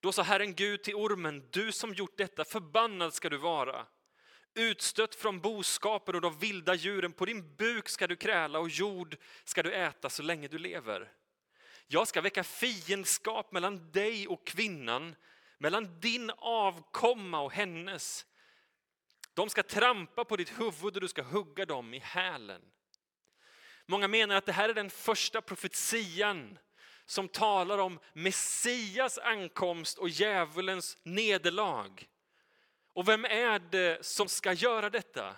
Då 0.00 0.12
sa 0.12 0.22
Herren 0.22 0.54
Gud 0.54 0.82
till 0.82 0.94
ormen, 0.94 1.48
du 1.50 1.72
som 1.72 1.94
gjort 1.94 2.16
detta, 2.16 2.44
förbannad 2.44 3.14
ska 3.14 3.28
du 3.28 3.36
vara. 3.36 3.86
Utstött 4.54 5.14
från 5.14 5.40
boskapen 5.40 6.14
och 6.14 6.20
de 6.20 6.38
vilda 6.38 6.74
djuren, 6.74 7.12
på 7.12 7.24
din 7.24 7.56
buk 7.56 7.88
ska 7.88 8.06
du 8.06 8.16
kräla 8.16 8.58
och 8.58 8.68
jord 8.68 9.16
ska 9.44 9.62
du 9.62 9.72
äta 9.72 10.10
så 10.10 10.22
länge 10.22 10.48
du 10.48 10.58
lever. 10.58 11.12
Jag 11.86 12.08
ska 12.08 12.20
väcka 12.20 12.44
fiendskap 12.44 13.52
mellan 13.52 13.90
dig 13.92 14.28
och 14.28 14.46
kvinnan, 14.46 15.14
mellan 15.58 16.00
din 16.00 16.30
avkomma 16.38 17.40
och 17.40 17.52
hennes. 17.52 18.26
De 19.34 19.50
ska 19.50 19.62
trampa 19.62 20.24
på 20.24 20.36
ditt 20.36 20.60
huvud 20.60 20.94
och 20.94 21.00
du 21.00 21.08
ska 21.08 21.22
hugga 21.22 21.66
dem 21.66 21.94
i 21.94 21.98
hälen. 21.98 22.62
Många 23.86 24.08
menar 24.08 24.36
att 24.36 24.46
det 24.46 24.52
här 24.52 24.68
är 24.68 24.74
den 24.74 24.90
första 24.90 25.40
profetian 25.40 26.58
som 27.06 27.28
talar 27.28 27.78
om 27.78 27.98
Messias 28.12 29.18
ankomst 29.18 29.98
och 29.98 30.08
djävulens 30.08 30.98
nederlag. 31.02 31.90
Och 32.92 33.08
vem 33.08 33.24
är 33.24 33.58
det 33.58 34.06
som 34.06 34.28
ska 34.28 34.52
göra 34.52 34.90
detta? 34.90 35.36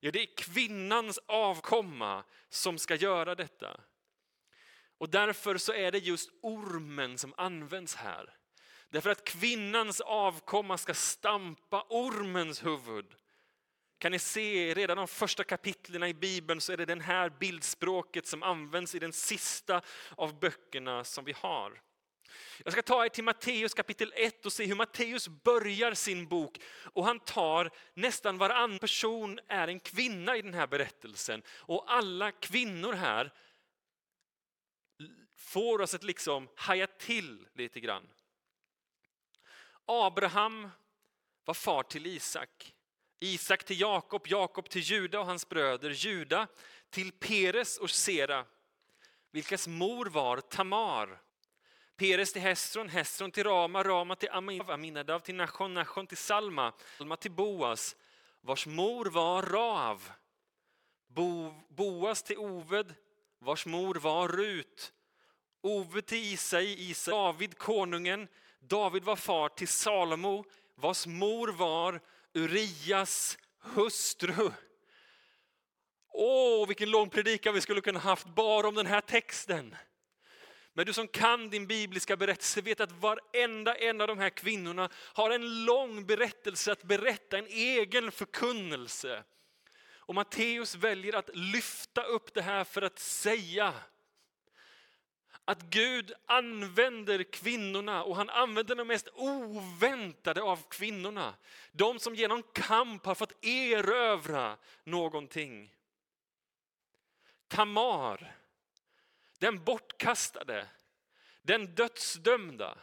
Ja, 0.00 0.10
det 0.10 0.22
är 0.22 0.36
kvinnans 0.36 1.18
avkomma 1.26 2.24
som 2.48 2.78
ska 2.78 2.94
göra 2.94 3.34
detta. 3.34 3.80
Och 4.98 5.10
därför 5.10 5.56
så 5.56 5.72
är 5.72 5.92
det 5.92 5.98
just 5.98 6.30
ormen 6.42 7.18
som 7.18 7.34
används 7.36 7.94
här. 7.94 8.34
Därför 8.90 9.10
att 9.10 9.24
kvinnans 9.24 10.00
avkomma 10.00 10.78
ska 10.78 10.94
stampa 10.94 11.86
ormens 11.88 12.64
huvud. 12.64 13.14
Kan 13.98 14.12
ni 14.12 14.18
se 14.18 14.74
redan 14.74 14.96
de 14.96 15.08
första 15.08 15.44
kapitlen 15.44 16.02
i 16.02 16.14
Bibeln 16.14 16.60
så 16.60 16.72
är 16.72 16.76
det 16.76 16.84
det 16.84 17.02
här 17.02 17.30
bildspråket 17.40 18.26
som 18.26 18.42
används 18.42 18.94
i 18.94 18.98
den 18.98 19.12
sista 19.12 19.82
av 20.16 20.40
böckerna 20.40 21.04
som 21.04 21.24
vi 21.24 21.32
har. 21.32 21.82
Jag 22.64 22.72
ska 22.72 22.82
ta 22.82 23.04
er 23.04 23.08
till 23.08 23.24
Matteus 23.24 23.74
kapitel 23.74 24.12
1 24.16 24.46
och 24.46 24.52
se 24.52 24.64
hur 24.64 24.74
Matteus 24.74 25.28
börjar 25.28 25.94
sin 25.94 26.28
bok. 26.28 26.60
Och 26.84 27.04
han 27.04 27.20
tar 27.20 27.70
nästan 27.94 28.38
varannan 28.38 28.78
person 28.78 29.40
är 29.48 29.68
en 29.68 29.80
kvinna 29.80 30.36
i 30.36 30.42
den 30.42 30.54
här 30.54 30.66
berättelsen. 30.66 31.42
Och 31.48 31.92
alla 31.92 32.32
kvinnor 32.32 32.92
här 32.92 33.32
får 35.36 35.80
oss 35.80 35.94
att 35.94 36.04
liksom 36.04 36.48
haja 36.54 36.86
till 36.86 37.46
lite 37.54 37.80
grann. 37.80 38.08
Abraham 39.84 40.70
var 41.44 41.54
far 41.54 41.82
till 41.82 42.06
Isak. 42.06 42.74
Isak 43.20 43.64
till 43.64 43.80
Jakob, 43.80 44.26
Jakob 44.26 44.68
till 44.68 44.82
Juda 44.82 45.20
och 45.20 45.26
hans 45.26 45.48
bröder, 45.48 45.90
Juda 45.90 46.46
till 46.90 47.12
Peres 47.12 47.78
och 47.78 47.90
Sera, 47.90 48.44
vilkas 49.30 49.68
mor 49.68 50.06
var 50.06 50.40
Tamar. 50.40 51.20
Peres 52.00 52.32
till 52.32 52.42
Hesron, 52.42 52.88
Hesron 52.88 53.30
till 53.30 53.44
Rama, 53.44 53.82
Rama 53.82 54.16
till 54.16 54.28
Aminadav 54.30 55.20
till 55.20 55.34
Nachon, 55.34 55.74
Nachon 55.74 56.06
till 56.06 56.16
Salma, 56.16 56.72
Salma 56.98 57.16
till 57.16 57.30
Boas, 57.30 57.96
vars 58.40 58.66
mor 58.66 59.06
var 59.06 59.42
Rav. 59.42 60.10
Bo, 61.08 61.54
Boas 61.68 62.22
till 62.22 62.38
Oved, 62.38 62.94
vars 63.38 63.66
mor 63.66 63.94
var 63.94 64.28
Rut. 64.28 64.92
Oved 65.62 66.06
till 66.06 66.32
Isai, 66.32 66.90
Isai 66.90 67.12
David 67.12 67.58
konungen. 67.58 68.28
David 68.60 69.04
var 69.04 69.16
far 69.16 69.48
till 69.48 69.68
Salomo, 69.68 70.44
vars 70.74 71.06
mor 71.06 71.48
var 71.48 72.00
Urias 72.34 73.38
hustru. 73.60 74.50
Åh, 76.12 76.66
vilken 76.66 76.90
lång 76.90 77.10
predikan 77.10 77.54
vi 77.54 77.60
skulle 77.60 77.80
kunna 77.80 77.98
haft 77.98 78.26
bara 78.26 78.68
om 78.68 78.74
den 78.74 78.86
här 78.86 79.00
texten. 79.00 79.76
Men 80.72 80.86
du 80.86 80.92
som 80.92 81.08
kan 81.08 81.50
din 81.50 81.66
bibliska 81.66 82.16
berättelse 82.16 82.60
vet 82.60 82.80
att 82.80 82.92
varenda 82.92 83.74
en 83.74 84.00
av 84.00 84.06
de 84.06 84.18
här 84.18 84.30
kvinnorna 84.30 84.88
har 84.94 85.30
en 85.30 85.64
lång 85.64 86.06
berättelse 86.06 86.72
att 86.72 86.82
berätta, 86.82 87.38
en 87.38 87.46
egen 87.46 88.12
förkunnelse. 88.12 89.24
Och 90.10 90.14
Matteus 90.14 90.74
väljer 90.74 91.16
att 91.16 91.30
lyfta 91.36 92.02
upp 92.02 92.34
det 92.34 92.42
här 92.42 92.64
för 92.64 92.82
att 92.82 92.98
säga 92.98 93.74
att 95.44 95.62
Gud 95.62 96.12
använder 96.26 97.22
kvinnorna 97.22 98.04
och 98.04 98.16
han 98.16 98.30
använder 98.30 98.74
de 98.74 98.88
mest 98.88 99.08
oväntade 99.14 100.42
av 100.42 100.68
kvinnorna. 100.68 101.34
De 101.72 101.98
som 101.98 102.14
genom 102.14 102.42
kamp 102.42 103.06
har 103.06 103.14
fått 103.14 103.44
erövra 103.44 104.56
någonting. 104.84 105.74
Tamar, 107.48 108.39
den 109.40 109.64
bortkastade, 109.64 110.68
den 111.42 111.74
dödsdömda. 111.74 112.78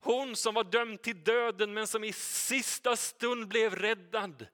Hon 0.00 0.36
som 0.36 0.54
var 0.54 0.64
dömd 0.64 1.02
till 1.02 1.24
döden 1.24 1.74
men 1.74 1.86
som 1.86 2.04
i 2.04 2.12
sista 2.12 2.96
stund 2.96 3.48
blev 3.48 3.76
räddad. 3.76 4.46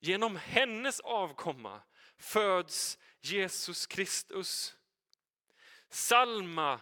Genom 0.00 0.36
hennes 0.36 1.00
avkomma 1.00 1.80
föds 2.18 2.98
Jesus 3.20 3.86
Kristus. 3.86 4.76
Salma 5.88 6.80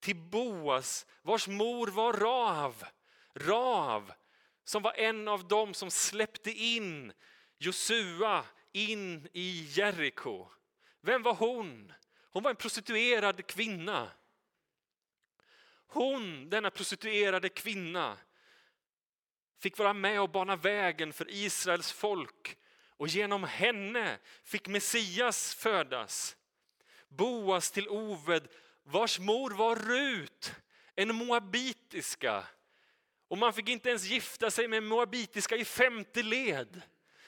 till 0.00 0.16
Boas, 0.16 1.06
vars 1.22 1.48
mor 1.48 1.86
var 1.86 2.12
Rav. 2.12 2.84
Rav, 3.34 4.12
som 4.64 4.82
var 4.82 4.92
en 4.92 5.28
av 5.28 5.48
dem 5.48 5.74
som 5.74 5.90
släppte 5.90 6.50
in 6.50 7.12
Josua 7.58 8.44
in 8.72 9.28
i 9.32 9.68
Jeriko. 9.70 10.48
Vem 11.00 11.22
var 11.22 11.34
hon? 11.34 11.92
Hon 12.34 12.42
var 12.42 12.50
en 12.50 12.56
prostituerad 12.56 13.46
kvinna. 13.46 14.10
Hon, 15.86 16.50
denna 16.50 16.70
prostituerade 16.70 17.48
kvinna, 17.48 18.18
fick 19.58 19.78
vara 19.78 19.92
med 19.92 20.20
och 20.20 20.30
bana 20.30 20.56
vägen 20.56 21.12
för 21.12 21.30
Israels 21.30 21.92
folk 21.92 22.56
och 22.88 23.08
genom 23.08 23.44
henne 23.44 24.18
fick 24.42 24.68
Messias 24.68 25.54
födas. 25.54 26.36
Boas 27.08 27.70
till 27.70 27.88
Oved, 27.88 28.48
vars 28.82 29.18
mor 29.18 29.50
var 29.50 29.76
Rut, 29.76 30.54
en 30.94 31.14
moabitiska. 31.14 32.44
Och 33.28 33.38
man 33.38 33.52
fick 33.52 33.68
inte 33.68 33.88
ens 33.88 34.04
gifta 34.04 34.50
sig 34.50 34.68
med 34.68 34.76
en 34.76 34.86
moabitiska 34.86 35.56
i 35.56 35.64
femte 35.64 36.22
led. 36.22 36.82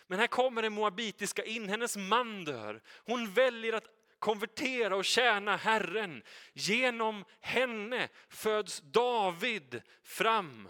Men 0.06 0.18
här 0.18 0.26
kommer 0.26 0.62
en 0.62 0.72
moabitiska 0.72 1.44
in, 1.44 1.68
hennes 1.68 1.96
man 1.96 2.44
dör. 2.44 2.82
Hon 3.04 3.32
väljer 3.32 3.72
att 3.72 3.95
konvertera 4.18 4.96
och 4.96 5.04
tjäna 5.04 5.56
Herren. 5.56 6.22
Genom 6.52 7.24
henne 7.40 8.08
föds 8.28 8.80
David 8.80 9.82
fram. 10.02 10.68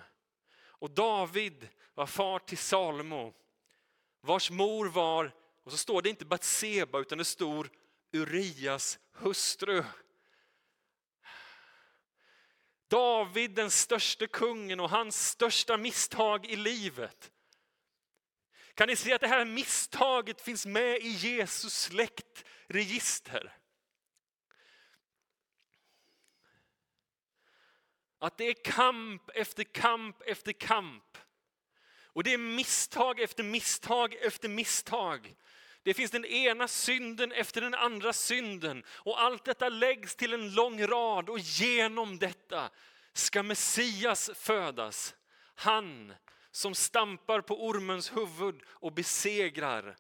Och 0.79 0.91
David 0.91 1.69
var 1.95 2.07
far 2.07 2.39
till 2.39 2.59
Salomo, 2.59 3.35
vars 4.21 4.51
mor 4.51 4.89
var, 4.89 5.33
och 5.65 5.73
så 5.73 5.79
står 5.79 6.03
det 6.03 6.09
inte 6.09 6.25
Batseba 6.25 6.99
utan 6.99 7.19
det 7.19 7.25
står 7.25 7.71
Urias 8.13 8.99
hustru. 9.13 9.85
David 12.89 13.51
den 13.51 13.71
största 13.71 14.27
kungen 14.27 14.81
och 14.81 14.91
hans 14.91 15.29
största 15.29 15.77
misstag 15.77 16.47
i 16.47 16.57
livet. 16.57 17.33
Kan 18.77 18.89
ni 18.89 18.97
se 18.97 19.13
att 19.13 19.21
det 19.21 19.29
här 19.29 19.45
misstaget 19.45 20.41
finns 20.41 20.67
med 20.67 20.97
i 20.97 21.09
Jesus 21.09 21.75
släktregister? 21.75 23.57
Att 28.19 28.39
det 28.39 28.45
är 28.45 28.55
kamp 28.65 29.31
efter 29.35 29.65
kamp 29.65 30.23
efter 30.23 30.53
kamp. 30.53 31.19
Och 32.05 32.25
det 32.25 32.35
är 32.35 32.39
misstag 32.39 33.21
efter 33.21 33.43
misstag 33.43 34.15
efter 34.15 34.49
misstag. 34.49 35.35
Det 35.83 35.95
finns 35.95 36.11
den 36.11 36.25
ena 36.25 36.69
synden 36.69 37.33
efter 37.33 37.61
den 37.61 37.75
andra 37.75 38.13
synden 38.13 38.85
och 38.89 39.21
allt 39.23 39.45
detta 39.45 39.69
läggs 39.69 40.17
till 40.17 40.35
en 40.35 40.55
lång 40.55 40.87
rad 40.87 41.29
och 41.29 41.39
genom 41.39 42.19
detta 42.19 42.71
ska 43.13 43.43
Messias 43.43 44.31
födas. 44.35 45.15
Han 45.55 46.15
som 46.57 46.75
stampar 46.75 47.41
på 47.41 47.67
ormens 47.67 48.17
huvud 48.17 48.63
och 48.67 48.93
besegrar 48.93 49.97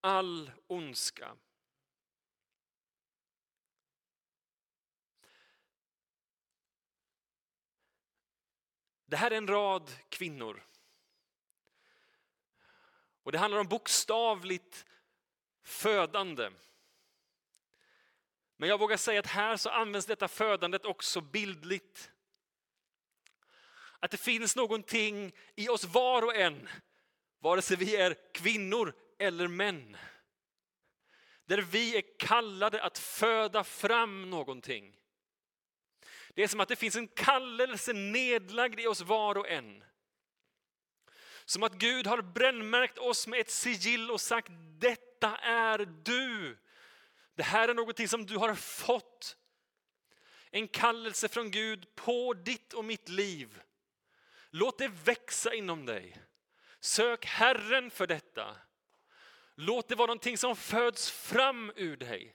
all 0.00 0.50
ondska. 0.66 1.36
Det 9.06 9.16
här 9.16 9.30
är 9.30 9.36
en 9.36 9.48
rad 9.48 9.92
kvinnor. 10.08 10.66
Och 13.22 13.32
det 13.32 13.38
handlar 13.38 13.60
om 13.60 13.68
bokstavligt 13.68 14.86
födande. 15.62 16.50
Men 18.56 18.68
jag 18.68 18.78
vågar 18.78 18.96
säga 18.96 19.20
att 19.20 19.26
här 19.26 19.56
så 19.56 19.70
används 19.70 20.06
detta 20.06 20.28
födandet 20.28 20.84
också 20.84 21.20
bildligt. 21.20 22.10
Att 24.00 24.10
det 24.10 24.16
finns 24.16 24.56
någonting 24.56 25.32
i 25.54 25.68
oss 25.68 25.84
var 25.84 26.22
och 26.22 26.36
en, 26.36 26.68
vare 27.38 27.62
sig 27.62 27.76
vi 27.76 27.96
är 27.96 28.16
kvinnor 28.32 28.94
eller 29.18 29.48
män. 29.48 29.96
Där 31.44 31.58
vi 31.58 31.96
är 31.96 32.02
kallade 32.18 32.82
att 32.82 32.98
föda 32.98 33.64
fram 33.64 34.30
någonting. 34.30 34.96
Det 36.34 36.42
är 36.42 36.48
som 36.48 36.60
att 36.60 36.68
det 36.68 36.76
finns 36.76 36.96
en 36.96 37.08
kallelse 37.08 37.92
nedlagd 37.92 38.80
i 38.80 38.86
oss 38.86 39.00
var 39.00 39.38
och 39.38 39.48
en. 39.48 39.84
Som 41.44 41.62
att 41.62 41.74
Gud 41.74 42.06
har 42.06 42.22
brännmärkt 42.22 42.98
oss 42.98 43.26
med 43.26 43.40
ett 43.40 43.50
sigill 43.50 44.10
och 44.10 44.20
sagt 44.20 44.52
detta 44.78 45.36
är 45.36 45.78
du. 45.78 46.58
Det 47.34 47.42
här 47.42 47.68
är 47.68 47.74
någonting 47.74 48.08
som 48.08 48.26
du 48.26 48.36
har 48.36 48.54
fått. 48.54 49.36
En 50.50 50.68
kallelse 50.68 51.28
från 51.28 51.50
Gud 51.50 51.94
på 51.94 52.34
ditt 52.34 52.72
och 52.72 52.84
mitt 52.84 53.08
liv. 53.08 53.60
Låt 54.58 54.78
det 54.78 54.88
växa 54.88 55.54
inom 55.54 55.86
dig. 55.86 56.22
Sök 56.80 57.24
Herren 57.24 57.90
för 57.90 58.06
detta. 58.06 58.56
Låt 59.54 59.88
det 59.88 59.94
vara 59.94 60.06
någonting 60.06 60.38
som 60.38 60.56
föds 60.56 61.10
fram 61.10 61.72
ur 61.76 61.96
dig. 61.96 62.34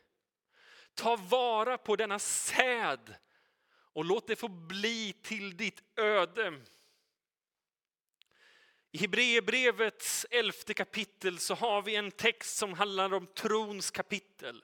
Ta 0.93 1.15
vara 1.15 1.77
på 1.77 1.95
denna 1.95 2.19
säd 2.19 3.15
och 3.93 4.05
låt 4.05 4.27
det 4.27 4.35
få 4.35 4.47
bli 4.47 5.13
till 5.13 5.57
ditt 5.57 5.99
öde. 5.99 6.61
I 8.91 8.97
Hebreerbrevets 8.97 10.25
elfte 10.29 10.73
kapitel 10.73 11.39
så 11.39 11.55
har 11.55 11.81
vi 11.81 11.95
en 11.95 12.11
text 12.11 12.57
som 12.57 12.73
handlar 12.73 13.13
om 13.13 13.27
trons 13.27 13.91
kapitel. 13.91 14.63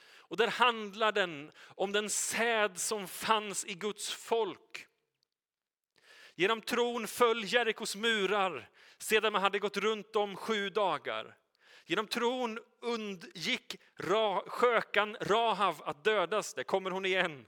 Och 0.00 0.36
där 0.36 0.48
handlar 0.48 1.12
den 1.12 1.52
om 1.58 1.92
den 1.92 2.10
säd 2.10 2.80
som 2.80 3.08
fanns 3.08 3.64
i 3.64 3.74
Guds 3.74 4.10
folk. 4.10 4.87
Genom 6.38 6.60
tron 6.60 7.06
föll 7.06 7.44
Jerikos 7.44 7.96
murar 7.96 8.68
sedan 8.98 9.32
man 9.32 9.42
hade 9.42 9.58
gått 9.58 9.76
runt 9.76 10.16
om 10.16 10.36
sju 10.36 10.70
dagar. 10.70 11.36
Genom 11.86 12.06
tron 12.06 12.58
undgick 12.80 13.76
Ra, 13.96 14.42
skökan 14.46 15.16
Rahav 15.20 15.82
att 15.84 16.04
dödas, 16.04 16.54
där 16.54 16.62
kommer 16.62 16.90
hon 16.90 17.06
igen. 17.06 17.46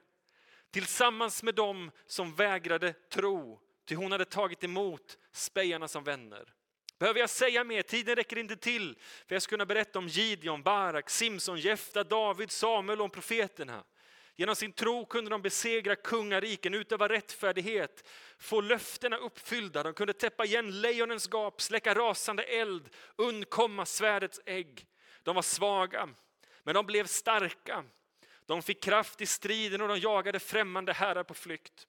Tillsammans 0.71 1.43
med 1.43 1.55
dem 1.55 1.91
som 2.07 2.35
vägrade 2.35 2.93
tro, 2.93 3.61
ty 3.89 3.95
hon 3.95 4.13
hade 4.13 4.25
tagit 4.25 4.65
emot 4.65 5.19
spejarna 5.33 5.89
som 5.89 6.05
vänner. 6.05 6.55
Behöver 6.99 7.21
jag 7.21 7.31
säga 7.31 7.65
mer? 7.65 7.83
Tiden 7.83 8.17
räcker 8.17 8.39
inte 8.39 8.57
till. 8.57 8.99
För 9.27 9.35
jag 9.35 9.43
ska 9.43 9.51
kunna 9.51 9.67
berätta 9.67 9.99
om 9.99 10.09
Gideon, 10.09 10.63
Barak, 10.63 11.11
Simson, 11.11 11.59
Jefta, 11.59 12.05
David, 12.05 12.51
Samuel 12.51 12.99
och 12.99 13.05
om 13.05 13.11
profeterna. 13.11 13.85
Genom 14.37 14.57
sin 14.57 14.73
tro 14.73 15.07
kunde 15.07 15.31
de 15.31 15.43
besegra 15.43 15.97
kungariken, 15.97 16.75
utöva 16.75 17.09
rättfärdighet, 17.09 18.09
få 18.39 18.61
löftena 18.61 19.17
uppfyllda. 19.17 19.83
De 19.83 19.95
kunde 19.95 20.13
täppa 20.13 20.45
igen 20.45 20.81
lejonens 20.81 21.29
gap, 21.29 21.63
släcka 21.63 21.95
rasande 21.95 22.43
eld, 22.43 22.89
undkomma 23.17 23.87
svärdets 23.87 24.41
ägg. 24.47 24.87
De 25.23 25.35
var 25.35 25.43
svaga, 25.43 26.09
men 26.63 26.75
de 26.75 26.87
blev 26.87 27.07
starka. 27.07 27.85
De 28.47 28.63
fick 28.63 28.83
kraft 28.83 29.21
i 29.21 29.27
striden 29.27 29.81
och 29.81 29.89
de 29.89 29.99
jagade 29.99 30.41
främmande 30.41 30.93
herrar 30.93 31.25
på 31.25 31.35
flykt. 31.35 31.87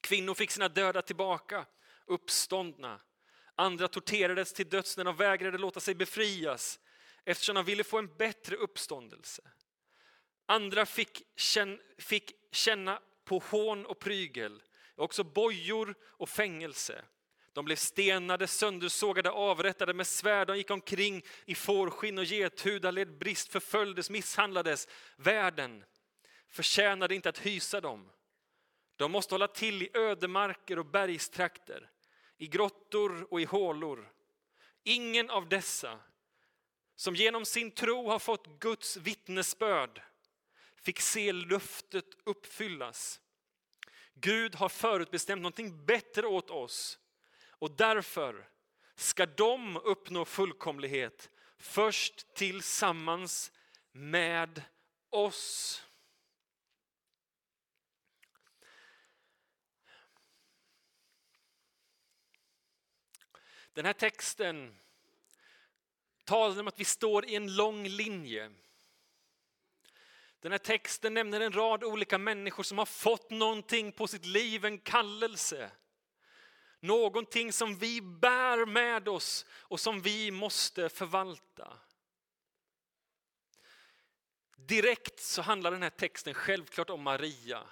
Kvinnor 0.00 0.34
fick 0.34 0.50
sina 0.50 0.68
döda 0.68 1.02
tillbaka, 1.02 1.66
uppståndna. 2.06 3.00
Andra 3.54 3.88
torterades 3.88 4.52
till 4.52 4.68
döds 4.68 4.96
när 4.96 5.04
de 5.04 5.16
vägrade 5.16 5.58
låta 5.58 5.80
sig 5.80 5.94
befrias 5.94 6.80
eftersom 7.24 7.54
de 7.54 7.64
ville 7.64 7.84
få 7.84 7.98
en 7.98 8.16
bättre 8.16 8.56
uppståndelse. 8.56 9.42
Andra 10.46 10.86
fick 10.86 11.22
känna, 11.36 11.78
fick 11.98 12.32
känna 12.50 13.00
på 13.24 13.38
hån 13.38 13.86
och 13.86 13.98
prygel, 13.98 14.62
också 14.96 15.24
bojor 15.24 15.94
och 16.02 16.28
fängelse. 16.28 17.04
De 17.52 17.64
blev 17.64 17.76
stenade, 17.76 18.46
söndersågade, 18.46 19.30
avrättade 19.30 19.94
med 19.94 20.06
svärd. 20.06 20.46
De 20.46 20.56
gick 20.56 20.70
omkring 20.70 21.22
i 21.44 21.54
fårskinn 21.54 22.18
och 22.18 22.24
gethudar, 22.24 22.92
led 22.92 23.18
brist, 23.18 23.52
förföljdes, 23.52 24.10
misshandlades. 24.10 24.88
Världen 25.16 25.84
förtjänade 26.48 27.14
inte 27.14 27.28
att 27.28 27.46
hysa 27.46 27.80
dem. 27.80 28.10
De 28.96 29.12
måste 29.12 29.34
hålla 29.34 29.48
till 29.48 29.82
i 29.82 29.90
ödemarker 29.94 30.78
och 30.78 30.86
bergstrakter, 30.86 31.90
i 32.38 32.46
grottor 32.46 33.26
och 33.30 33.40
i 33.40 33.44
hålor. 33.44 34.12
Ingen 34.82 35.30
av 35.30 35.48
dessa 35.48 35.98
som 36.96 37.14
genom 37.14 37.44
sin 37.44 37.70
tro 37.70 38.08
har 38.08 38.18
fått 38.18 38.60
Guds 38.60 38.96
vittnesbörd 38.96 40.02
fick 40.84 41.00
se 41.00 41.32
löftet 41.32 42.04
uppfyllas. 42.24 43.20
Gud 44.14 44.54
har 44.54 44.68
förutbestämt 44.68 45.42
någonting 45.42 45.84
bättre 45.84 46.26
åt 46.26 46.50
oss 46.50 46.98
och 47.48 47.70
därför 47.70 48.48
ska 48.94 49.26
de 49.26 49.76
uppnå 49.76 50.24
fullkomlighet 50.24 51.30
först 51.58 52.34
tillsammans 52.34 53.52
med 53.92 54.62
oss. 55.10 55.82
Den 63.72 63.84
här 63.84 63.92
texten 63.92 64.78
talar 66.24 66.60
om 66.60 66.68
att 66.68 66.80
vi 66.80 66.84
står 66.84 67.26
i 67.26 67.34
en 67.34 67.54
lång 67.54 67.88
linje. 67.88 68.52
Den 70.44 70.52
här 70.52 70.58
texten 70.58 71.14
nämner 71.14 71.40
en 71.40 71.52
rad 71.52 71.84
olika 71.84 72.18
människor 72.18 72.62
som 72.62 72.78
har 72.78 72.86
fått 72.86 73.30
någonting 73.30 73.92
på 73.92 74.06
sitt 74.06 74.24
liv, 74.24 74.64
en 74.64 74.78
kallelse. 74.78 75.70
Någonting 76.80 77.52
som 77.52 77.78
vi 77.78 78.00
bär 78.00 78.66
med 78.66 79.08
oss 79.08 79.46
och 79.50 79.80
som 79.80 80.00
vi 80.00 80.30
måste 80.30 80.88
förvalta. 80.88 81.78
Direkt 84.56 85.20
så 85.20 85.42
handlar 85.42 85.70
den 85.70 85.82
här 85.82 85.90
texten 85.90 86.34
självklart 86.34 86.90
om 86.90 87.02
Maria. 87.02 87.66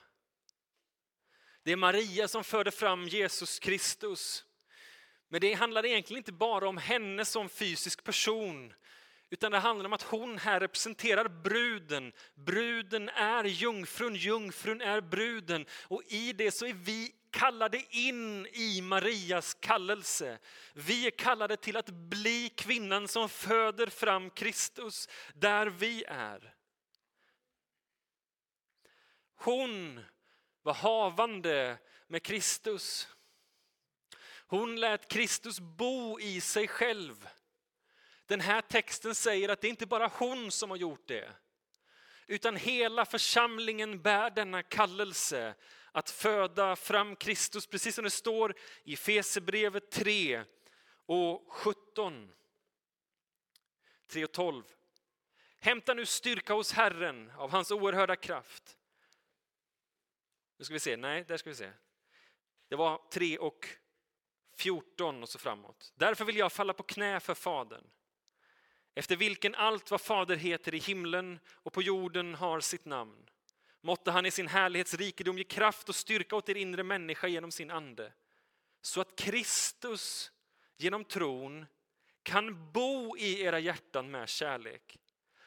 Det 1.63 1.73
är 1.73 1.77
Maria 1.77 2.29
som 2.29 2.45
förde 2.45 2.71
fram 2.71 3.09
Jesus 3.09 3.59
Kristus. 3.59 4.45
Men 5.29 5.41
det 5.41 5.55
handlar 5.55 5.87
egentligen 5.87 6.19
inte 6.19 6.33
bara 6.33 6.69
om 6.69 6.77
henne 6.77 7.25
som 7.25 7.49
fysisk 7.49 8.05
person, 8.05 8.75
utan 9.33 9.53
det 9.53 9.59
handlar 9.59 9.87
om 9.87 9.93
att 9.93 10.03
hon 10.03 10.39
här 10.39 10.61
representerar 10.61 11.29
bruden. 11.29 12.13
Bruden 12.35 13.09
är 13.09 13.45
jungfrun, 13.45 14.15
jungfrun 14.15 14.81
är 14.81 15.01
bruden. 15.01 15.67
Och 15.83 16.03
i 16.07 16.33
det 16.33 16.51
så 16.51 16.67
är 16.67 16.73
vi 16.73 17.15
kallade 17.31 17.83
in 17.91 18.47
i 18.47 18.81
Marias 18.83 19.55
kallelse. 19.55 20.39
Vi 20.75 21.07
är 21.07 21.11
kallade 21.11 21.57
till 21.57 21.77
att 21.77 21.89
bli 21.89 22.49
kvinnan 22.49 23.09
som 23.09 23.29
föder 23.29 23.87
fram 23.87 24.31
Kristus 24.31 25.09
där 25.35 25.67
vi 25.67 26.05
är. 26.09 26.55
Hon 29.37 30.01
var 30.63 30.75
havande 30.75 31.79
med 32.07 32.23
Kristus. 32.23 33.09
Hon 34.47 34.81
lät 34.81 35.09
Kristus 35.09 35.61
bo 35.61 36.21
i 36.21 36.41
sig 36.41 36.69
själv. 36.69 37.29
Den 38.33 38.41
här 38.41 38.61
texten 38.61 39.15
säger 39.15 39.49
att 39.49 39.61
det 39.61 39.69
inte 39.69 39.87
bara 39.87 40.07
hon 40.07 40.51
som 40.51 40.71
har 40.71 40.77
gjort 40.77 41.09
det, 41.09 41.33
utan 42.27 42.57
hela 42.57 43.05
församlingen 43.05 44.03
bär 44.03 44.31
denna 44.31 44.63
kallelse 44.63 45.55
att 45.93 46.11
föda 46.11 46.77
fram 46.77 47.17
Kristus, 47.17 47.67
precis 47.67 47.95
som 47.95 48.05
det 48.05 48.11
står 48.11 48.55
i 48.85 48.97
Fesebrevet 48.97 49.91
3 49.91 50.45
och 51.07 51.53
17. 51.53 52.33
3 54.07 54.25
och 54.25 54.33
12. 54.33 54.65
Hämta 55.59 55.95
nu 55.95 56.07
styrka 56.07 56.55
hos 56.55 56.73
Herren 56.73 57.33
av 57.37 57.51
hans 57.51 57.71
oerhörda 57.71 58.17
kraft. 58.17 58.79
Nu 60.57 60.65
ska 60.65 60.75
vi 60.75 60.81
se, 60.81 60.97
nej, 60.97 61.25
där 61.29 61.37
ska 61.37 61.51
vi 61.51 61.57
se. 61.57 61.71
Det 62.69 62.77
var 62.77 63.01
3 63.11 63.39
och 63.39 63.69
14 64.57 65.23
och 65.23 65.29
så 65.29 65.39
framåt. 65.39 65.93
Därför 65.95 66.25
vill 66.25 66.37
jag 66.37 66.53
falla 66.53 66.73
på 66.73 66.83
knä 66.83 67.21
för 67.21 67.35
Fadern, 67.35 67.85
efter 68.95 69.17
vilken 69.17 69.55
allt 69.55 69.91
vad 69.91 70.01
Fader 70.01 70.37
heter 70.37 70.75
i 70.75 70.79
himlen 70.79 71.41
och 71.49 71.73
på 71.73 71.83
jorden 71.83 72.35
har 72.35 72.61
sitt 72.61 72.85
namn. 72.85 73.29
Måtte 73.81 74.11
han 74.11 74.27
i 74.27 74.31
sin 74.31 74.49
härlighetsrikedom 74.49 75.39
ge 75.39 75.45
kraft 75.45 75.89
och 75.89 75.95
styrka 75.95 76.37
åt 76.37 76.49
er 76.49 76.55
inre 76.55 76.83
människa 76.83 77.29
genom 77.29 77.51
sin 77.51 77.71
ande, 77.71 78.13
så 78.83 79.01
att 79.01 79.17
Kristus 79.17 80.33
genom 80.77 81.05
tron 81.05 81.67
kan 82.23 82.73
bo 82.73 83.17
i 83.17 83.41
era 83.43 83.59
hjärtan 83.59 84.11
med 84.11 84.29
kärlek. 84.29 84.97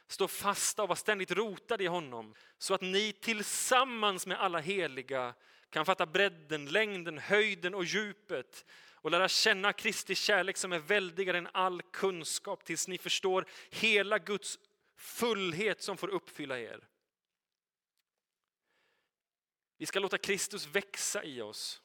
Stå 0.08 0.28
fasta 0.28 0.84
och 0.84 0.90
var 0.90 0.96
ständigt 0.96 1.32
rotade 1.32 1.84
i 1.84 1.88
honom, 1.88 2.36
så 2.58 2.74
att 2.74 2.82
ni 2.82 3.12
tillsammans 3.12 4.28
med 4.28 4.40
alla 4.40 4.60
heliga 4.60 5.34
kan 5.70 5.86
fatta 5.86 6.06
bredden, 6.06 6.66
längden, 6.66 7.18
höjden 7.18 7.76
och 7.76 7.86
djupet 7.86 8.66
och 9.06 9.12
lära 9.12 9.28
känna 9.28 9.74
Kristi 9.74 10.16
kärlek 10.16 10.58
som 10.58 10.74
är 10.74 10.80
väldigare 10.80 11.38
än 11.38 11.50
all 11.54 11.82
kunskap 11.82 12.66
tills 12.66 12.88
ni 12.88 12.98
förstår 12.98 13.46
hela 13.70 14.20
Guds 14.20 14.60
fullhet 14.96 15.82
som 15.82 15.98
får 15.98 16.08
uppfylla 16.08 16.60
er. 16.60 16.88
Vi 19.78 19.86
ska 19.86 20.00
låta 20.00 20.18
Kristus 20.18 20.68
växa 20.68 21.24
i 21.24 21.42
oss. 21.42 21.82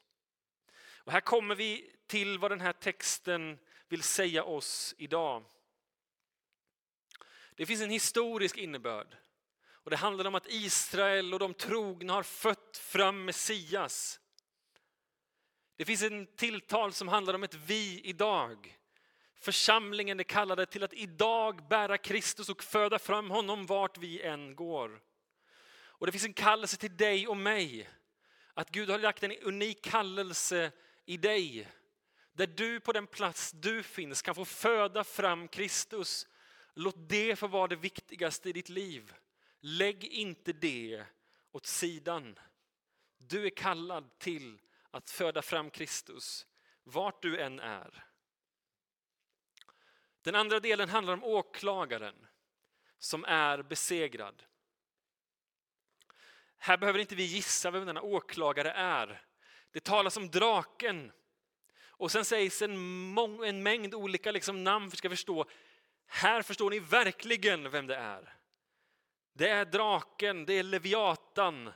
Och 0.83 1.13
här 1.13 1.21
kommer 1.21 1.55
vi 1.55 1.97
till 2.07 2.39
vad 2.39 2.51
den 2.51 2.61
här 2.61 2.73
texten 2.73 3.59
vill 3.89 4.03
säga 4.03 4.45
oss 4.45 4.95
idag. 4.99 5.45
Det 7.55 7.67
finns 7.67 7.83
en 7.83 7.91
historisk 7.91 8.57
innebörd. 8.57 9.17
Och 9.71 9.91
Det 9.91 9.97
handlar 9.97 10.25
om 10.25 10.35
att 10.35 10.51
Israel 10.51 11.35
och 11.35 11.41
de 11.41 11.55
trogna 11.55 12.13
har 12.13 12.23
fött 12.23 12.77
fram 12.77 13.25
Messias. 13.25 14.21
Det 15.81 15.87
finns 15.87 16.03
en 16.03 16.27
tilltal 16.27 16.93
som 16.93 17.09
handlar 17.09 17.35
om 17.35 17.43
ett 17.43 17.55
vi 17.55 18.01
idag. 18.05 18.79
Församlingen 19.37 20.21
är 20.21 20.25
kallade 20.25 20.67
till 20.67 20.83
att 20.83 20.93
idag 20.93 21.69
bära 21.69 21.99
Kristus 21.99 22.49
och 22.49 22.63
föda 22.63 22.99
fram 22.99 23.31
honom 23.31 23.67
vart 23.67 23.99
vi 23.99 24.23
än 24.23 24.57
går. 24.57 25.01
Och 25.73 26.07
det 26.07 26.13
finns 26.13 26.25
en 26.25 26.33
kallelse 26.33 26.77
till 26.77 26.97
dig 26.97 27.29
och 27.29 27.37
mig. 27.37 27.89
Att 28.55 28.71
Gud 28.71 28.91
har 28.91 28.99
lagt 28.99 29.23
en 29.23 29.37
unik 29.37 29.83
kallelse 29.83 30.73
i 31.07 31.17
dig. 31.17 31.69
Där 32.33 32.47
du 32.47 32.81
på 32.81 32.93
den 32.93 33.07
plats 33.07 33.53
du 33.53 33.83
finns 33.83 34.23
kan 34.23 34.35
få 34.35 34.45
föda 34.45 35.05
fram 35.05 35.49
Kristus. 35.49 36.27
Låt 36.75 37.09
det 37.09 37.37
få 37.37 37.47
vara 37.47 37.69
det 37.69 37.77
viktigaste 37.77 38.49
i 38.49 38.53
ditt 38.53 38.69
liv. 38.69 39.15
Lägg 39.61 40.05
inte 40.05 40.53
det 40.53 41.05
åt 41.53 41.67
sidan. 41.67 42.39
Du 43.19 43.47
är 43.47 43.51
kallad 43.51 44.19
till 44.19 44.59
att 44.91 45.11
föda 45.11 45.43
fram 45.43 45.71
Kristus, 45.71 46.47
vart 46.85 47.23
du 47.23 47.41
än 47.41 47.61
är. 47.61 48.05
Den 50.23 50.35
andra 50.35 50.61
delen 50.61 50.89
handlar 50.89 51.15
om 51.15 51.25
åklagaren 51.25 52.27
som 52.99 53.25
är 53.25 53.63
besegrad. 53.63 54.43
Här 56.57 56.77
behöver 56.77 56.99
inte 56.99 57.15
vi 57.15 57.23
gissa 57.23 57.71
vem 57.71 57.87
denna 57.87 58.03
åklagare 58.03 58.71
är. 58.71 59.23
Det 59.71 59.85
talas 59.85 60.17
om 60.17 60.31
draken. 60.31 61.13
Och 61.83 62.13
sen 62.13 62.25
sägs 62.25 62.63
en, 62.63 63.19
en 63.45 63.63
mängd 63.63 63.95
olika 63.95 64.31
liksom 64.31 64.65
namn 64.65 64.85
för 64.85 64.89
att 64.89 64.95
vi 64.95 64.97
ska 64.97 65.11
förstå. 65.11 65.47
Här 66.07 66.43
förstår 66.43 66.71
ni 66.71 66.79
verkligen 66.79 67.71
vem 67.71 67.87
det 67.87 67.97
är. 67.97 68.37
Det 69.33 69.49
är 69.49 69.65
draken, 69.65 70.47
det 70.47 70.53
är 70.53 70.63
leviatan. 70.63 71.73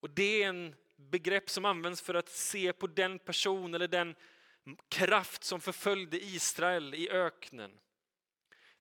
Och 0.00 0.10
det 0.10 0.42
är 0.42 0.48
en 0.48 0.76
begrepp 1.00 1.50
som 1.50 1.64
används 1.64 2.02
för 2.02 2.14
att 2.14 2.28
se 2.28 2.72
på 2.72 2.86
den 2.86 3.18
person 3.18 3.74
eller 3.74 3.88
den 3.88 4.14
kraft 4.88 5.44
som 5.44 5.60
förföljde 5.60 6.24
Israel 6.24 6.94
i 6.94 7.10
öknen. 7.10 7.78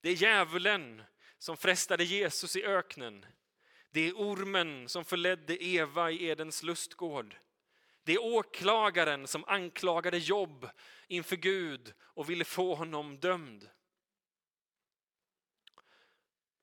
Det 0.02 0.10
är 0.10 0.14
djävulen 0.14 1.04
som 1.38 1.58
frestade 1.58 2.04
Jesus 2.04 2.56
i 2.56 2.66
öknen. 2.66 3.26
Det 3.92 4.08
är 4.08 4.14
ormen 4.14 4.90
som 4.90 5.06
förledde 5.06 5.64
Eva 5.64 6.12
i 6.12 6.26
Edens 6.26 6.64
lustgård. 6.64 7.36
Det 8.04 8.14
är 8.14 8.24
åklagaren 8.24 9.28
som 9.28 9.46
anklagade 9.46 10.18
Jobb 10.18 10.70
inför 11.08 11.36
Gud 11.36 11.94
och 12.00 12.30
ville 12.30 12.46
få 12.46 12.76
honom 12.76 13.20
dömd. 13.20 13.70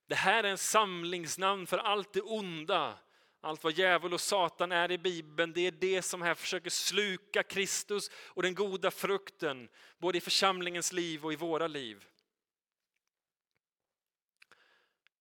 Det 0.06 0.14
här 0.14 0.44
är 0.44 0.48
en 0.48 0.58
samlingsnamn 0.58 1.66
för 1.66 1.78
allt 1.78 2.12
det 2.12 2.22
onda, 2.22 2.98
allt 3.46 3.64
vad 3.64 3.72
djävul 3.72 4.14
och 4.14 4.20
Satan 4.20 4.72
är 4.72 4.90
i 4.90 4.98
Bibeln. 4.98 5.52
Det 5.52 5.60
är 5.60 5.70
det 5.70 6.02
som 6.02 6.22
här 6.22 6.34
försöker 6.34 6.70
sluka 6.70 7.42
Kristus 7.42 8.10
och 8.14 8.42
den 8.42 8.54
goda 8.54 8.90
frukten, 8.90 9.68
både 9.98 10.18
i 10.18 10.20
församlingens 10.20 10.92
liv 10.92 11.24
och 11.24 11.32
i 11.32 11.36
våra 11.36 11.66
liv. 11.66 12.06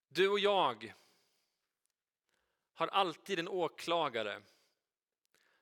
Du 0.08 0.30
och 0.30 0.40
jag 0.40 0.94
har 2.74 2.88
alltid 2.88 3.40
en 3.40 3.48
åklagare 3.48 4.42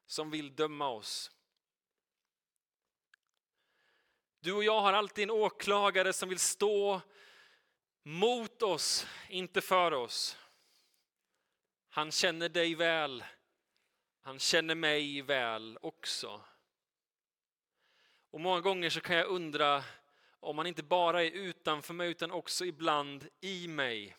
som 0.06 0.32
vill 0.32 0.56
döma 0.56 0.89
oss. 0.89 1.32
Du 4.39 4.54
och 4.54 4.63
jag 4.63 4.82
har 4.82 4.93
alltid 4.93 5.23
en 5.23 5.32
åklagare 5.32 6.13
som 6.13 6.30
vill 6.30 6.39
stå 6.39 7.02
mot 8.04 8.62
oss, 8.62 9.08
inte 9.30 9.62
för 9.62 9.91
oss. 9.91 10.38
Han 11.96 12.12
känner 12.12 12.50
dig 12.50 12.76
väl. 12.76 13.24
Han 14.22 14.40
känner 14.40 14.76
mig 14.76 15.22
väl 15.22 15.78
också. 15.82 16.42
Och 18.32 18.42
många 18.42 18.62
gånger 18.62 18.90
så 18.90 19.02
kan 19.02 19.16
jag 19.16 19.28
undra 19.28 19.84
om 20.40 20.58
han 20.58 20.68
inte 20.68 20.84
bara 20.84 21.24
är 21.24 21.32
utanför 21.32 21.94
mig 21.94 22.10
utan 22.10 22.32
också 22.32 22.66
ibland 22.66 23.28
i 23.42 23.68
mig. 23.68 24.18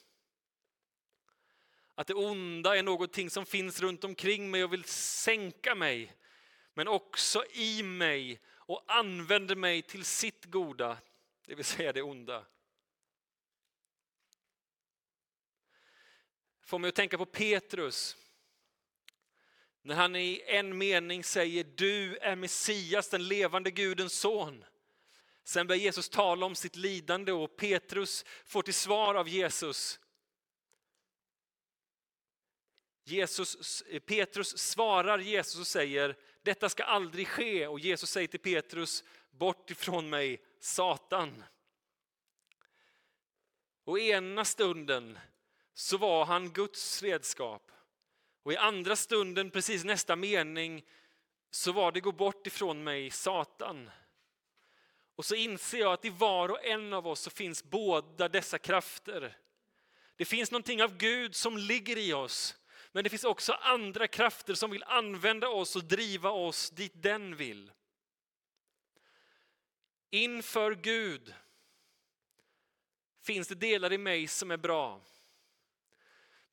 Att 1.95 2.07
det 2.07 2.15
onda 2.15 2.77
är 2.77 2.83
någonting 2.83 3.31
som 3.31 3.47
finns 3.47 3.81
runt 3.81 4.05
omkring 4.05 4.51
mig 4.51 4.65
och 4.65 4.73
vill 4.73 4.85
sänka 4.85 5.75
mig. 5.75 6.17
Men 6.75 6.89
också 6.89 7.45
i 7.53 7.83
mig 7.83 8.41
och 8.47 8.85
använder 8.87 9.57
mig 9.57 9.83
till 9.83 10.05
sitt 10.05 10.45
goda, 10.45 10.99
det 11.47 11.55
vill 11.55 11.65
säga 11.65 11.93
det 11.93 12.03
onda. 12.03 12.45
Får 16.65 16.79
mig 16.79 16.89
att 16.89 16.95
tänka 16.95 17.19
på 17.19 17.27
Petrus. 17.27 18.17
När 19.83 19.95
han 19.95 20.17
i 20.17 20.43
en 20.47 20.79
mening 20.79 21.25
säger 21.25 21.65
du 21.65 22.17
är 22.17 22.37
Messias, 22.37 23.09
den 23.09 23.29
levande 23.29 23.71
Gudens 23.71 24.21
son. 24.21 24.65
Sen 25.45 25.67
börjar 25.67 25.83
Jesus 25.83 26.09
tala 26.09 26.47
om 26.47 26.55
sitt 26.55 26.77
lidande 26.77 27.33
och 27.33 27.57
Petrus 27.57 28.25
får 28.45 28.63
till 28.63 28.75
svar 28.75 29.15
av 29.15 29.29
Jesus. 29.29 30.01
Jesus 33.05 33.83
Petrus 34.07 34.59
svarar 34.59 35.19
Jesus 35.19 35.61
och 35.61 35.67
säger, 35.67 36.17
detta 36.43 36.69
ska 36.69 36.85
aldrig 36.85 37.29
ske. 37.29 37.67
Och 37.67 37.81
Jesus 37.81 38.11
säger 38.11 38.29
till 38.29 38.41
Petrus, 38.41 39.05
bort 39.31 39.71
ifrån 39.71 40.11
mig 40.11 40.43
Satan. 40.61 41.45
Och 43.85 43.99
ena 43.99 44.45
stunden 44.45 45.19
så 45.75 45.97
var 45.97 46.25
han 46.25 46.53
Guds 46.53 47.03
redskap. 47.03 47.73
Och 48.43 48.53
i 48.53 48.57
andra 48.57 48.97
stunden, 48.97 49.51
precis 49.51 49.85
nästa 49.85 50.17
mening, 50.17 50.85
så 51.51 51.73
var 51.73 51.93
det 51.93 52.01
gå 52.01 52.13
bort 52.13 52.47
ifrån 52.47 52.85
mig 52.85 53.11
Satan. 53.11 53.91
Och 55.17 55.25
så 55.25 55.35
inser 55.35 55.79
jag 55.79 55.93
att 55.93 56.05
i 56.05 56.11
var 56.11 56.49
och 56.49 56.65
en 56.65 56.93
av 56.93 57.07
oss 57.07 57.21
så 57.21 57.31
finns 57.31 57.65
båda 57.65 58.29
dessa 58.29 58.59
krafter. 58.59 59.37
Det 60.17 60.25
finns 60.25 60.51
någonting 60.51 60.83
av 60.83 60.97
Gud 60.97 61.35
som 61.35 61.59
ligger 61.59 61.99
i 61.99 62.13
oss, 62.13 62.57
men 62.93 63.05
det 63.05 63.11
finns 63.11 63.25
också 63.25 63.53
andra 63.53 64.09
krafter 64.09 64.55
som 64.55 64.71
vill 64.71 64.85
använda 64.85 65.49
oss 65.49 65.77
och 65.77 65.85
driva 65.85 66.31
oss 66.31 66.71
dit 66.71 66.93
den 66.95 67.37
vill. 67.37 67.73
Inför 70.11 70.75
Gud 70.75 71.35
finns 73.23 73.49
det 73.49 73.55
delar 73.55 73.93
i 73.93 73.99
mig 73.99 74.27
som 74.27 74.51
är 74.51 74.57
bra. 74.57 75.01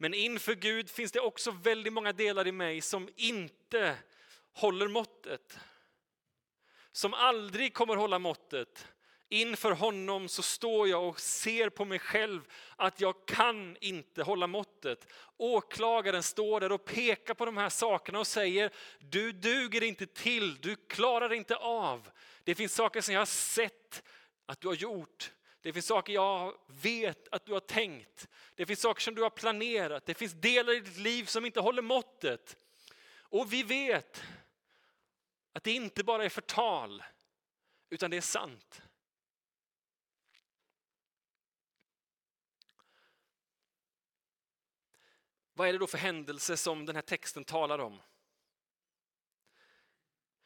Men 0.02 0.14
inför 0.14 0.56
Gud 0.56 0.90
finns 0.90 1.12
det 1.12 1.20
också 1.20 1.52
väldigt 1.52 1.94
många 1.94 2.14
delar 2.14 2.48
i 2.48 2.52
mig 2.52 2.82
som 2.82 3.10
inte 3.16 3.96
håller 4.54 4.88
måttet. 4.88 5.60
Som 6.92 7.14
aldrig 7.14 7.74
kommer 7.74 7.96
hålla 7.96 8.20
måttet. 8.20 8.88
Inför 9.30 9.72
honom 9.72 10.30
så 10.30 10.42
står 10.42 10.88
jag 10.88 11.08
och 11.08 11.20
ser 11.20 11.70
på 11.70 11.86
mig 11.86 12.00
själv 12.00 12.42
att 12.76 13.02
jag 13.02 13.26
kan 13.26 13.78
inte 13.82 14.24
hålla 14.24 14.48
måttet. 14.48 15.14
Åklagaren 15.38 16.24
står 16.24 16.60
där 16.60 16.72
och 16.72 16.86
pekar 16.86 17.34
på 17.34 17.46
de 17.46 17.58
här 17.58 17.70
sakerna 17.70 18.20
och 18.20 18.28
säger 18.28 18.72
du 19.00 19.32
duger 19.32 19.84
inte 19.84 20.06
till, 20.06 20.56
du 20.62 20.76
klarar 20.76 21.34
inte 21.34 21.56
av. 21.56 22.10
Det 22.44 22.56
finns 22.56 22.76
saker 22.76 23.02
som 23.02 23.14
jag 23.14 23.22
har 23.22 23.26
sett 23.26 24.04
att 24.46 24.62
du 24.62 24.68
har 24.68 24.76
gjort. 24.76 25.32
Det 25.62 25.74
finns 25.74 25.86
saker 25.86 26.14
jag 26.14 26.58
vet 26.68 27.28
att 27.28 27.46
du 27.46 27.54
har 27.54 27.60
tänkt. 27.60 28.28
Det 28.56 28.66
finns 28.66 28.82
saker 28.82 29.02
som 29.02 29.16
du 29.16 29.22
har 29.22 29.30
planerat. 29.30 30.06
Det 30.06 30.14
finns 30.14 30.34
delar 30.34 30.74
i 30.74 30.80
ditt 30.80 30.98
liv 30.98 31.26
som 31.26 31.46
inte 31.46 31.60
håller 31.60 31.82
måttet. 31.82 32.58
Och 33.14 33.54
vi 33.54 33.64
vet 33.64 34.24
att 35.54 35.64
det 35.64 35.72
inte 35.72 36.04
bara 36.04 36.26
är 36.26 36.30
förtal, 36.30 37.04
utan 37.90 38.12
det 38.12 38.18
är 38.18 38.22
sant. 38.22 38.82
Vad 45.54 45.68
är 45.68 45.74
det 45.74 45.80
då 45.80 45.88
för 45.88 45.98
händelse 45.98 46.58
som 46.58 46.86
den 46.86 46.96
här 46.96 47.02
texten 47.02 47.46
talar 47.46 47.80
om? 47.80 48.02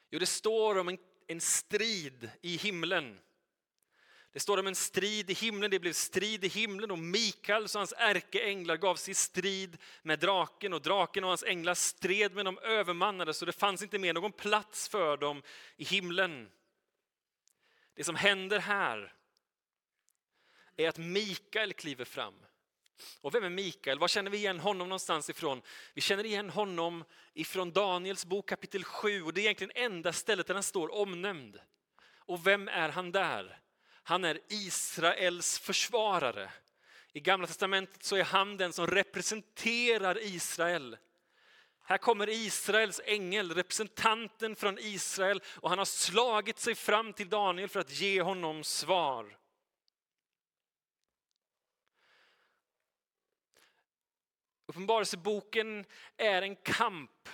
Jo, 0.10 0.20
det 0.20 0.26
står 0.26 0.78
om 0.78 0.88
en, 0.88 0.98
en 1.28 1.42
strid 1.42 2.30
i 2.42 2.58
himlen. 2.58 3.20
Det 4.36 4.40
står 4.40 4.58
om 4.58 4.68
en 4.68 4.76
strid 4.76 5.30
i 5.30 5.34
himlen, 5.34 5.72
det 5.72 5.80
blev 5.80 5.94
strid 5.94 6.44
i 6.44 6.48
himlen 6.48 6.92
och 6.92 7.00
Mikael 7.00 7.64
och 7.64 7.70
hans 7.74 7.94
ärkeänglar 7.98 8.78
gav 8.78 8.96
sig 8.96 9.12
i 9.12 9.16
strid 9.16 9.78
med 10.02 10.20
draken 10.20 10.74
och 10.74 10.82
draken 10.82 11.24
och 11.24 11.30
hans 11.30 11.44
änglar 11.44 11.74
stred 11.74 12.36
med 12.36 12.46
de 12.46 12.58
övermannade 12.58 13.34
så 13.34 13.46
det 13.46 13.52
fanns 13.52 13.82
inte 13.82 14.00
mer 14.00 14.14
någon 14.14 14.32
plats 14.32 14.90
för 14.90 15.18
dem 15.18 15.42
i 15.78 15.84
himlen. 15.84 16.50
Det 17.94 18.04
som 18.04 18.16
händer 18.16 18.60
här 18.60 19.14
är 20.78 20.90
att 20.90 20.98
Mikael 20.98 21.74
kliver 21.74 22.06
fram. 22.06 22.36
Och 23.22 23.36
vem 23.36 23.44
är 23.44 23.50
Mikael? 23.50 24.00
Var 24.00 24.08
känner 24.08 24.32
vi 24.32 24.38
igen 24.38 24.60
honom 24.60 24.90
någonstans 24.90 25.30
ifrån? 25.30 25.62
Vi 25.94 26.02
känner 26.02 26.26
igen 26.26 26.50
honom 26.50 27.04
ifrån 27.34 27.72
Daniels 27.72 28.26
bok 28.26 28.50
kapitel 28.50 28.84
7 28.84 29.24
och 29.24 29.34
det 29.34 29.42
är 29.42 29.44
egentligen 29.44 29.72
enda 29.76 30.14
stället 30.14 30.48
där 30.48 30.54
han 30.54 30.64
står 30.64 30.94
omnämnd. 30.94 31.60
Och 32.18 32.48
vem 32.48 32.68
är 32.68 32.90
han 32.90 33.12
där? 33.12 33.62
Han 34.08 34.24
är 34.24 34.40
Israels 34.48 35.60
försvarare. 35.60 36.52
I 37.14 37.20
Gamla 37.20 37.48
testamentet 37.48 38.04
så 38.04 38.16
är 38.16 38.24
han 38.24 38.58
den 38.58 38.74
som 38.74 38.88
representerar 38.88 40.18
Israel. 40.22 40.98
Här 41.82 41.98
kommer 41.98 42.30
Israels 42.30 43.02
ängel, 43.06 43.54
representanten 43.54 44.56
från 44.56 44.80
Israel 44.80 45.42
och 45.48 45.70
han 45.70 45.78
har 45.78 45.86
slagit 45.86 46.60
sig 46.60 46.76
fram 46.76 47.14
till 47.14 47.30
Daniel 47.30 47.70
för 47.70 47.80
att 47.80 48.00
ge 48.00 48.22
honom 48.22 48.64
svar. 48.64 49.38
Uppenbarelseboken 54.66 55.86
är 56.18 56.42
en 56.42 56.56
kamp 56.56 57.30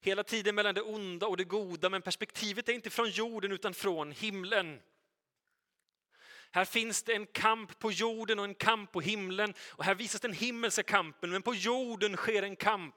hela 0.00 0.24
tiden 0.24 0.54
mellan 0.54 0.74
det 0.74 0.82
onda 0.82 1.26
och 1.26 1.36
det 1.36 1.44
goda 1.44 1.90
men 1.90 2.02
perspektivet 2.02 2.68
är 2.68 2.72
inte 2.72 2.90
från 2.90 3.10
jorden 3.10 3.52
utan 3.52 3.74
från 3.74 4.12
himlen. 4.12 4.80
Här 6.50 6.64
finns 6.64 7.02
det 7.02 7.14
en 7.14 7.26
kamp 7.26 7.78
på 7.78 7.92
jorden 7.92 8.38
och 8.38 8.44
en 8.44 8.54
kamp 8.54 8.92
på 8.92 9.00
himlen. 9.00 9.54
Och 9.60 9.84
här 9.84 9.94
visas 9.94 10.20
den 10.20 10.32
himmelska 10.32 10.82
kampen, 10.82 11.30
men 11.30 11.42
på 11.42 11.54
jorden 11.54 12.16
sker 12.16 12.42
en 12.42 12.56
kamp. 12.56 12.94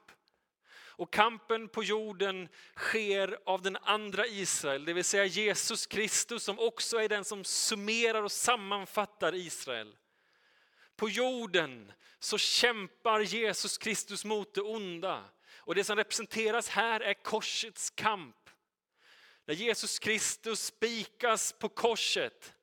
Och 0.94 1.12
kampen 1.12 1.68
på 1.68 1.84
jorden 1.84 2.48
sker 2.76 3.38
av 3.46 3.62
den 3.62 3.76
andra 3.76 4.26
Israel, 4.26 4.84
det 4.84 4.92
vill 4.92 5.04
säga 5.04 5.24
Jesus 5.24 5.86
Kristus 5.86 6.44
som 6.44 6.58
också 6.58 6.96
är 6.96 7.08
den 7.08 7.24
som 7.24 7.44
summerar 7.44 8.22
och 8.22 8.32
sammanfattar 8.32 9.34
Israel. 9.34 9.96
På 10.96 11.08
jorden 11.08 11.92
så 12.18 12.38
kämpar 12.38 13.20
Jesus 13.20 13.78
Kristus 13.78 14.24
mot 14.24 14.54
det 14.54 14.60
onda. 14.60 15.24
Och 15.56 15.74
det 15.74 15.84
som 15.84 15.96
representeras 15.96 16.68
här 16.68 17.00
är 17.00 17.14
korsets 17.14 17.90
kamp. 17.90 18.36
När 19.46 19.54
Jesus 19.54 19.98
Kristus 19.98 20.64
spikas 20.64 21.52
på 21.52 21.68
korset 21.68 22.54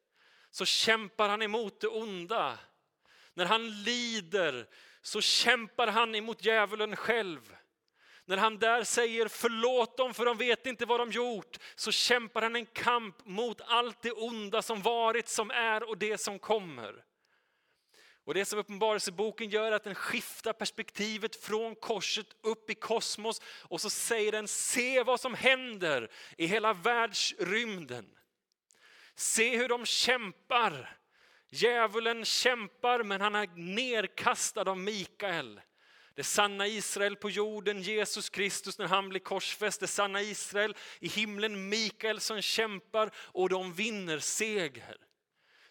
så 0.51 0.65
kämpar 0.65 1.29
han 1.29 1.41
emot 1.41 1.81
det 1.81 1.87
onda. 1.87 2.57
När 3.33 3.45
han 3.45 3.83
lider 3.83 4.67
så 5.01 5.21
kämpar 5.21 5.87
han 5.87 6.15
emot 6.15 6.45
djävulen 6.45 6.95
själv. 6.95 7.55
När 8.25 8.37
han 8.37 8.59
där 8.59 8.83
säger 8.83 9.27
förlåt 9.27 9.97
dem 9.97 10.13
för 10.13 10.25
de 10.25 10.37
vet 10.37 10.65
inte 10.65 10.85
vad 10.85 10.99
de 10.99 11.11
gjort, 11.11 11.57
så 11.75 11.91
kämpar 11.91 12.41
han 12.41 12.55
en 12.55 12.65
kamp 12.65 13.25
mot 13.25 13.61
allt 13.61 14.01
det 14.01 14.11
onda 14.11 14.61
som 14.61 14.81
varit, 14.81 15.27
som 15.27 15.51
är 15.51 15.89
och 15.89 15.97
det 15.97 16.17
som 16.17 16.39
kommer. 16.39 17.03
Och 18.25 18.33
det 18.33 18.45
som 18.45 18.59
Uppenbarelseboken 18.59 19.49
gör 19.49 19.71
är 19.71 19.75
att 19.75 19.83
den 19.83 19.95
skiftar 19.95 20.53
perspektivet 20.53 21.35
från 21.35 21.75
korset 21.75 22.27
upp 22.41 22.69
i 22.69 22.75
kosmos 22.75 23.41
och 23.61 23.81
så 23.81 23.89
säger 23.89 24.31
den 24.31 24.47
se 24.47 25.03
vad 25.03 25.19
som 25.19 25.33
händer 25.33 26.11
i 26.37 26.45
hela 26.45 26.73
världsrymden. 26.73 28.05
Se 29.19 29.57
hur 29.57 29.67
de 29.67 29.85
kämpar. 29.85 30.97
Djävulen 31.49 32.25
kämpar 32.25 33.03
men 33.03 33.21
han 33.21 33.35
är 33.35 33.47
nerkastad 33.55 34.69
av 34.69 34.77
Mikael. 34.77 35.61
Det 36.15 36.23
sanna 36.23 36.67
Israel 36.67 37.15
på 37.15 37.29
jorden, 37.29 37.81
Jesus 37.81 38.29
Kristus 38.29 38.77
när 38.77 38.87
han 38.87 39.09
blir 39.09 39.19
korsfäst. 39.19 39.79
Det 39.79 39.87
sanna 39.87 40.21
Israel 40.21 40.75
i 40.99 41.07
himlen, 41.07 41.69
Mikael 41.69 42.19
som 42.19 42.41
kämpar 42.41 43.11
och 43.15 43.49
de 43.49 43.73
vinner 43.73 44.19
seger. 44.19 44.97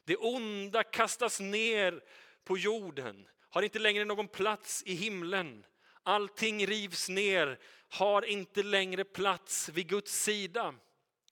Det 0.05 0.17
onda 0.17 0.83
kastas 0.83 1.41
ner 1.41 2.01
på 2.45 2.59
jorden, 2.59 3.29
har 3.51 3.63
inte 3.63 3.79
längre 3.79 4.05
någon 4.05 4.29
plats 4.29 4.83
i 4.87 4.95
himlen. 4.95 5.65
Allting 6.03 6.67
rivs 6.67 7.09
ner, 7.09 7.59
har 7.89 8.25
inte 8.25 8.63
längre 8.63 9.05
plats 9.05 9.69
vid 9.69 9.89
Guds 9.89 10.23
sida. 10.23 10.75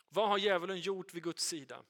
Vad 0.09 0.29
har 0.29 0.39
djävulen 0.39 0.81
gjort 0.81 1.15
vid 1.15 1.23
Guds 1.23 1.45
sida? 1.45 1.83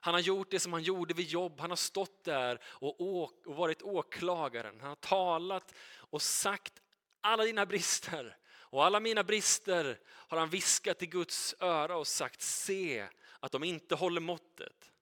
Han 0.00 0.14
har 0.14 0.20
gjort 0.20 0.50
det 0.50 0.60
som 0.60 0.72
han 0.72 0.82
gjorde 0.82 1.14
vid 1.14 1.26
jobb. 1.26 1.60
Han 1.60 1.70
har 1.70 1.76
stått 1.76 2.24
där 2.24 2.60
och, 2.64 3.32
varit 3.44 3.82
åklagaren. 3.82 4.80
Han 4.80 4.88
har 4.88 4.96
talat 4.96 5.74
och 5.96 6.22
sagt 6.22 6.82
alla 7.20 7.44
dina 7.44 7.66
brister. 7.66 8.36
Och 8.50 8.84
alla 8.84 9.00
mina 9.00 9.24
brister 9.24 10.00
har 10.06 10.38
han 10.38 10.50
viskat 10.50 11.02
i 11.02 11.06
Guds 11.06 11.54
öra 11.60 11.96
och 11.96 12.06
sagt 12.06 12.42
se 12.42 13.08
att 13.40 13.52
de 13.52 13.64
inte 13.64 13.94
håller 13.94 14.20
måttet. 14.20 14.92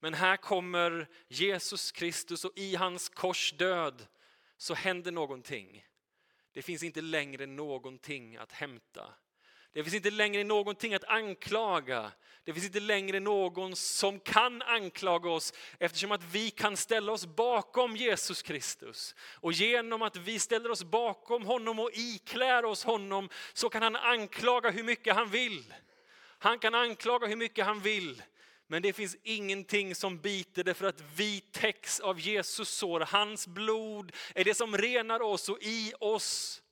Men 0.00 0.14
här 0.14 0.36
kommer 0.36 1.08
Jesus 1.28 1.92
Kristus 1.92 2.44
och 2.44 2.52
i 2.56 2.74
hans 2.74 3.08
kors 3.08 3.52
död 3.52 4.06
så 4.56 4.74
händer 4.74 5.12
någonting. 5.12 5.84
Det 6.52 6.62
finns 6.62 6.82
inte 6.82 7.00
längre 7.00 7.46
någonting 7.46 8.36
att 8.36 8.52
hämta. 8.52 9.14
Det 9.72 9.82
finns 9.84 9.94
inte 9.94 10.10
längre 10.10 10.44
någonting 10.44 10.94
att 10.94 11.04
anklaga. 11.04 12.12
Det 12.44 12.52
finns 12.52 12.66
inte 12.66 12.80
längre 12.80 13.20
någon 13.20 13.76
som 13.76 14.20
kan 14.20 14.62
anklaga 14.62 15.30
oss 15.30 15.52
eftersom 15.78 16.12
att 16.12 16.24
vi 16.32 16.50
kan 16.50 16.76
ställa 16.76 17.12
oss 17.12 17.26
bakom 17.26 17.96
Jesus 17.96 18.42
Kristus. 18.42 19.14
Och 19.20 19.52
genom 19.52 20.02
att 20.02 20.16
vi 20.16 20.38
ställer 20.38 20.70
oss 20.70 20.84
bakom 20.84 21.46
honom 21.46 21.78
och 21.78 21.90
iklär 21.92 22.64
oss 22.64 22.84
honom 22.84 23.28
så 23.52 23.68
kan 23.68 23.82
han 23.82 23.96
anklaga 23.96 24.70
hur 24.70 24.82
mycket 24.82 25.14
han 25.14 25.28
vill. 25.28 25.74
Han 26.38 26.58
kan 26.58 26.74
anklaga 26.74 27.26
hur 27.26 27.36
mycket 27.36 27.66
han 27.66 27.80
vill. 27.80 28.22
Men 28.66 28.82
det 28.82 28.92
finns 28.92 29.16
ingenting 29.22 29.94
som 29.94 30.18
biter 30.18 30.64
därför 30.64 30.86
att 30.86 31.02
vi 31.16 31.40
täcks 31.40 32.00
av 32.00 32.20
Jesus 32.20 32.68
sår. 32.68 33.00
Hans 33.00 33.46
blod 33.46 34.12
är 34.34 34.44
det 34.44 34.54
som 34.54 34.76
renar 34.76 35.22
oss 35.22 35.48
och 35.48 35.58
i 35.60 35.92
oss 36.00 36.62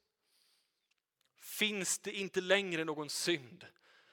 finns 1.61 1.99
det 1.99 2.13
inte 2.13 2.41
längre 2.41 2.85
någon 2.85 3.11
synd. 3.11 3.67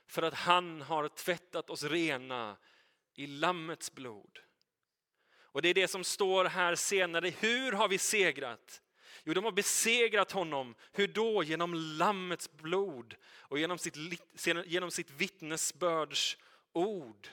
För 0.08 0.22
att 0.22 0.34
han 0.34 0.82
har 0.82 1.08
tvättat 1.08 1.70
oss 1.70 1.84
rena 1.84 2.58
i 3.14 3.28
Lammets 3.28 3.92
blod. 3.92 4.40
Och 5.38 5.62
det 5.62 5.70
är 5.70 5.74
det 5.74 5.88
som 5.88 6.04
står 6.04 6.46
här 6.46 6.76
senare. 6.76 7.30
Hur 7.30 7.72
har 7.72 7.88
vi 7.88 7.98
segrat? 7.98 8.82
Jo, 9.24 9.34
de 9.34 9.44
har 9.44 9.52
besegrat 9.52 10.32
honom. 10.32 10.76
Hur 10.92 11.08
då? 11.08 11.44
Genom 11.44 11.74
Lammets 11.74 12.52
blod 12.52 13.16
och 13.26 13.60
genom 13.60 13.78
sitt, 13.78 13.96
genom 14.66 14.92
sitt 14.92 15.10
vittnesbörds 15.10 16.38
ord. 16.74 17.28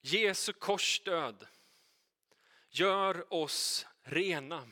Jesu 0.00 0.52
korsdöd 0.52 1.46
gör 2.72 3.34
oss 3.34 3.86
rena. 4.02 4.68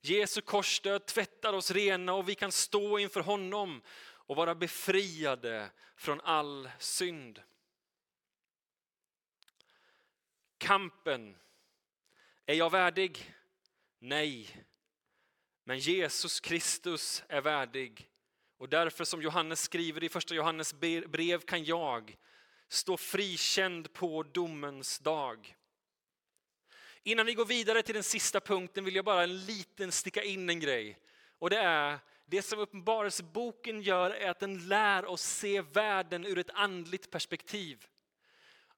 Jesu 0.00 0.40
korsdöd 0.40 1.06
tvättar 1.06 1.52
oss 1.52 1.70
rena 1.70 2.14
och 2.14 2.28
vi 2.28 2.34
kan 2.34 2.52
stå 2.52 2.98
inför 2.98 3.20
honom 3.20 3.82
och 4.02 4.36
vara 4.36 4.54
befriade 4.54 5.70
från 5.96 6.20
all 6.20 6.70
synd. 6.78 7.42
Kampen. 10.58 11.36
Är 12.46 12.54
jag 12.54 12.70
värdig? 12.70 13.34
Nej. 13.98 14.64
Men 15.64 15.78
Jesus 15.78 16.40
Kristus 16.40 17.24
är 17.28 17.40
värdig. 17.40 18.10
Och 18.58 18.68
därför 18.68 19.04
som 19.04 19.22
Johannes 19.22 19.62
skriver 19.62 20.04
i 20.04 20.08
första 20.08 20.34
Johannes 20.34 20.74
brev 21.06 21.40
kan 21.40 21.64
jag 21.64 22.16
stå 22.68 22.96
frikänd 22.96 23.92
på 23.92 24.22
domens 24.22 24.98
dag. 24.98 25.56
Innan 27.02 27.26
vi 27.26 27.34
går 27.34 27.44
vidare 27.44 27.82
till 27.82 27.94
den 27.94 28.04
sista 28.04 28.40
punkten 28.40 28.84
vill 28.84 28.94
jag 28.94 29.04
bara 29.04 29.22
en 29.22 29.44
liten 29.44 29.92
sticka 29.92 30.22
in 30.22 30.50
en 30.50 30.60
grej. 30.60 30.98
Och 31.38 31.50
det 31.50 31.58
är, 31.58 31.98
det 32.26 32.42
som 32.42 32.58
Uppenbarelseboken 32.58 33.82
gör 33.82 34.10
är 34.10 34.30
att 34.30 34.40
den 34.40 34.68
lär 34.68 35.04
oss 35.04 35.22
se 35.22 35.60
världen 35.60 36.26
ur 36.26 36.38
ett 36.38 36.50
andligt 36.54 37.10
perspektiv. 37.10 37.86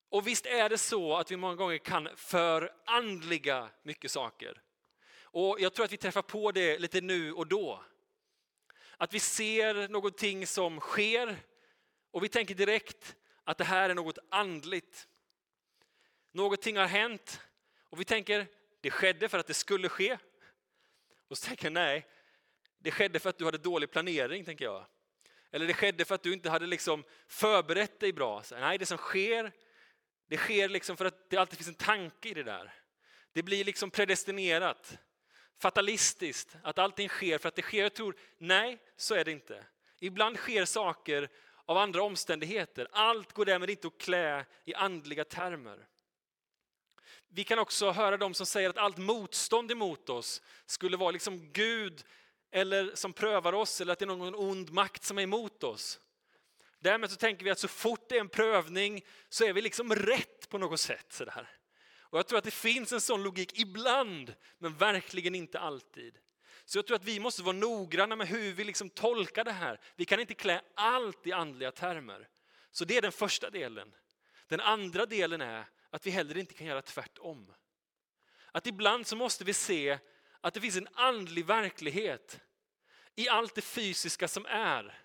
Och 0.09 0.27
visst 0.27 0.47
är 0.47 0.69
det 0.69 0.79
så 0.79 1.17
att 1.17 1.31
vi 1.31 1.37
många 1.37 1.55
gånger 1.55 1.79
kan 1.79 2.09
förandliga 2.17 3.69
mycket 3.83 4.11
saker. 4.11 4.63
Och 5.23 5.61
jag 5.61 5.75
tror 5.75 5.85
att 5.85 5.93
vi 5.93 5.97
träffar 5.97 6.23
på 6.23 6.53
det 6.53 6.79
lite 6.79 7.01
nu 7.01 7.33
och 7.33 7.47
då. 7.47 7.85
Att 8.97 9.15
vi 9.15 9.21
ser 9.21 9.89
någonting 9.89 10.47
som 10.47 10.81
sker 10.81 11.37
och 12.11 12.25
vi 12.25 12.29
tänker 12.29 12.55
direkt 12.55 13.17
att 13.45 13.59
det 13.59 13.65
här 13.65 13.91
är 13.91 13.95
något 13.95 14.19
andligt. 14.29 15.09
Någonting 16.33 16.77
har 16.77 16.87
hänt 16.87 17.41
och 17.93 18.01
vi 18.01 18.05
tänker, 18.05 18.47
det 18.81 18.91
skedde 18.91 19.29
för 19.29 19.39
att 19.39 19.47
det 19.47 19.55
skulle 19.55 19.89
ske. 19.89 20.19
Och 21.29 21.39
så 21.39 21.47
tänker 21.47 21.67
jag, 21.67 21.73
nej, 21.73 22.07
det 22.79 22.91
skedde 22.91 23.19
för 23.19 23.31
att 23.31 23.39
du 23.39 23.45
hade 23.45 23.59
dålig 23.59 23.91
planering, 23.91 24.45
tänker 24.45 24.65
jag. 24.65 24.87
Eller 25.51 25.67
det 25.67 25.75
skedde 25.75 26.05
för 26.05 26.15
att 26.15 26.23
du 26.23 26.33
inte 26.33 26.51
hade 26.51 26.67
liksom 26.67 27.05
förberett 27.29 28.01
dig 28.01 28.13
bra. 28.13 28.43
Så, 28.43 28.59
nej, 28.59 28.79
det 28.79 28.87
som 28.87 28.99
sker, 28.99 29.53
det 30.29 30.37
sker 30.37 30.69
liksom 30.69 30.97
för 30.97 31.05
att 31.05 31.31
det 31.31 31.37
alltid 31.37 31.59
finns 31.59 31.69
en 31.69 31.75
tanke 31.75 32.29
i 32.29 32.35
det 32.35 32.43
där. 32.43 32.75
Det 33.33 33.43
blir 33.43 33.65
liksom 33.65 33.91
predestinerat, 33.91 34.99
fatalistiskt, 35.59 36.57
att 36.63 36.79
allting 36.79 37.09
sker 37.09 37.39
för 37.39 37.49
att 37.49 37.57
det 37.57 37.63
sker. 37.63 37.83
Jag 37.83 37.95
tror, 37.95 38.17
nej, 38.39 38.79
så 38.97 39.15
är 39.15 39.25
det 39.25 39.33
inte. 39.33 39.65
Ibland 39.99 40.37
sker 40.37 40.65
saker 40.65 41.29
av 41.65 41.79
andra 41.79 42.03
omständigheter. 42.03 42.89
Allt 42.93 43.33
går 43.33 43.45
därmed 43.45 43.71
inte 43.71 43.87
att 43.87 43.99
klä 43.99 44.45
i 44.65 44.75
andliga 44.75 45.25
termer. 45.25 45.89
Vi 47.35 47.45
kan 47.45 47.59
också 47.59 47.91
höra 47.91 48.17
de 48.17 48.35
som 48.35 48.47
säger 48.47 48.71
att 48.71 48.79
allt 48.79 48.99
motstånd 48.99 49.71
emot 49.71 50.09
oss 50.09 50.43
skulle 50.67 50.97
vara 50.97 51.11
liksom 51.11 51.53
Gud 51.53 52.05
eller 52.51 52.95
som 52.95 53.13
prövar 53.13 53.53
oss 53.53 53.81
eller 53.81 53.93
att 53.93 53.99
det 53.99 54.05
är 54.05 54.07
någon 54.07 54.35
ond 54.35 54.71
makt 54.71 55.05
som 55.05 55.19
är 55.19 55.23
emot 55.23 55.65
oss. 55.65 56.01
Därmed 56.79 57.11
så 57.11 57.17
tänker 57.17 57.45
vi 57.45 57.51
att 57.51 57.59
så 57.59 57.69
fort 57.69 58.09
det 58.09 58.17
är 58.17 58.21
en 58.21 58.29
prövning 58.29 59.05
så 59.29 59.45
är 59.45 59.53
vi 59.53 59.63
liksom 59.63 59.95
rätt 59.95 60.49
på 60.49 60.59
något 60.59 60.81
sätt. 60.81 61.07
Sådär. 61.13 61.49
Och 62.01 62.19
jag 62.19 62.27
tror 62.27 62.39
att 62.39 62.45
det 62.45 62.51
finns 62.51 62.93
en 62.93 63.01
sån 63.01 63.23
logik 63.23 63.59
ibland, 63.59 64.35
men 64.59 64.75
verkligen 64.75 65.35
inte 65.35 65.59
alltid. 65.61 66.19
Så 66.65 66.79
jag 66.79 66.87
tror 66.87 66.97
att 66.97 67.05
vi 67.05 67.21
måste 67.21 67.43
vara 67.43 67.57
noggranna 67.57 68.17
med 68.17 68.29
hur 68.29 68.53
vi 68.53 68.65
liksom 68.65 68.91
tolkar 68.91 69.45
det 69.45 69.53
här. 69.53 69.81
Vi 69.97 70.05
kan 70.05 70.21
inte 70.21 70.35
klä 70.35 70.61
allt 70.75 71.27
i 71.27 71.33
andliga 71.33 71.73
termer. 71.73 72.29
Så 72.71 72.85
det 72.85 72.97
är 72.97 73.03
den 73.03 73.13
första 73.13 73.51
delen. 73.51 73.95
Den 74.49 74.61
andra 74.61 75.07
delen 75.07 75.41
är 75.41 75.67
att 75.93 76.07
vi 76.07 76.11
heller 76.11 76.37
inte 76.37 76.55
kan 76.55 76.67
göra 76.67 76.83
tvärtom. 76.83 77.55
Att 78.53 78.67
ibland 78.67 79.07
så 79.07 79.17
måste 79.17 79.45
vi 79.45 79.55
se 79.55 79.99
att 80.41 80.55
det 80.55 80.61
finns 80.61 80.77
en 80.77 80.89
andlig 80.95 81.47
verklighet 81.47 82.41
i 83.15 83.29
allt 83.29 83.55
det 83.55 83.63
fysiska 83.63 84.29
som 84.29 84.47
är. 84.47 84.99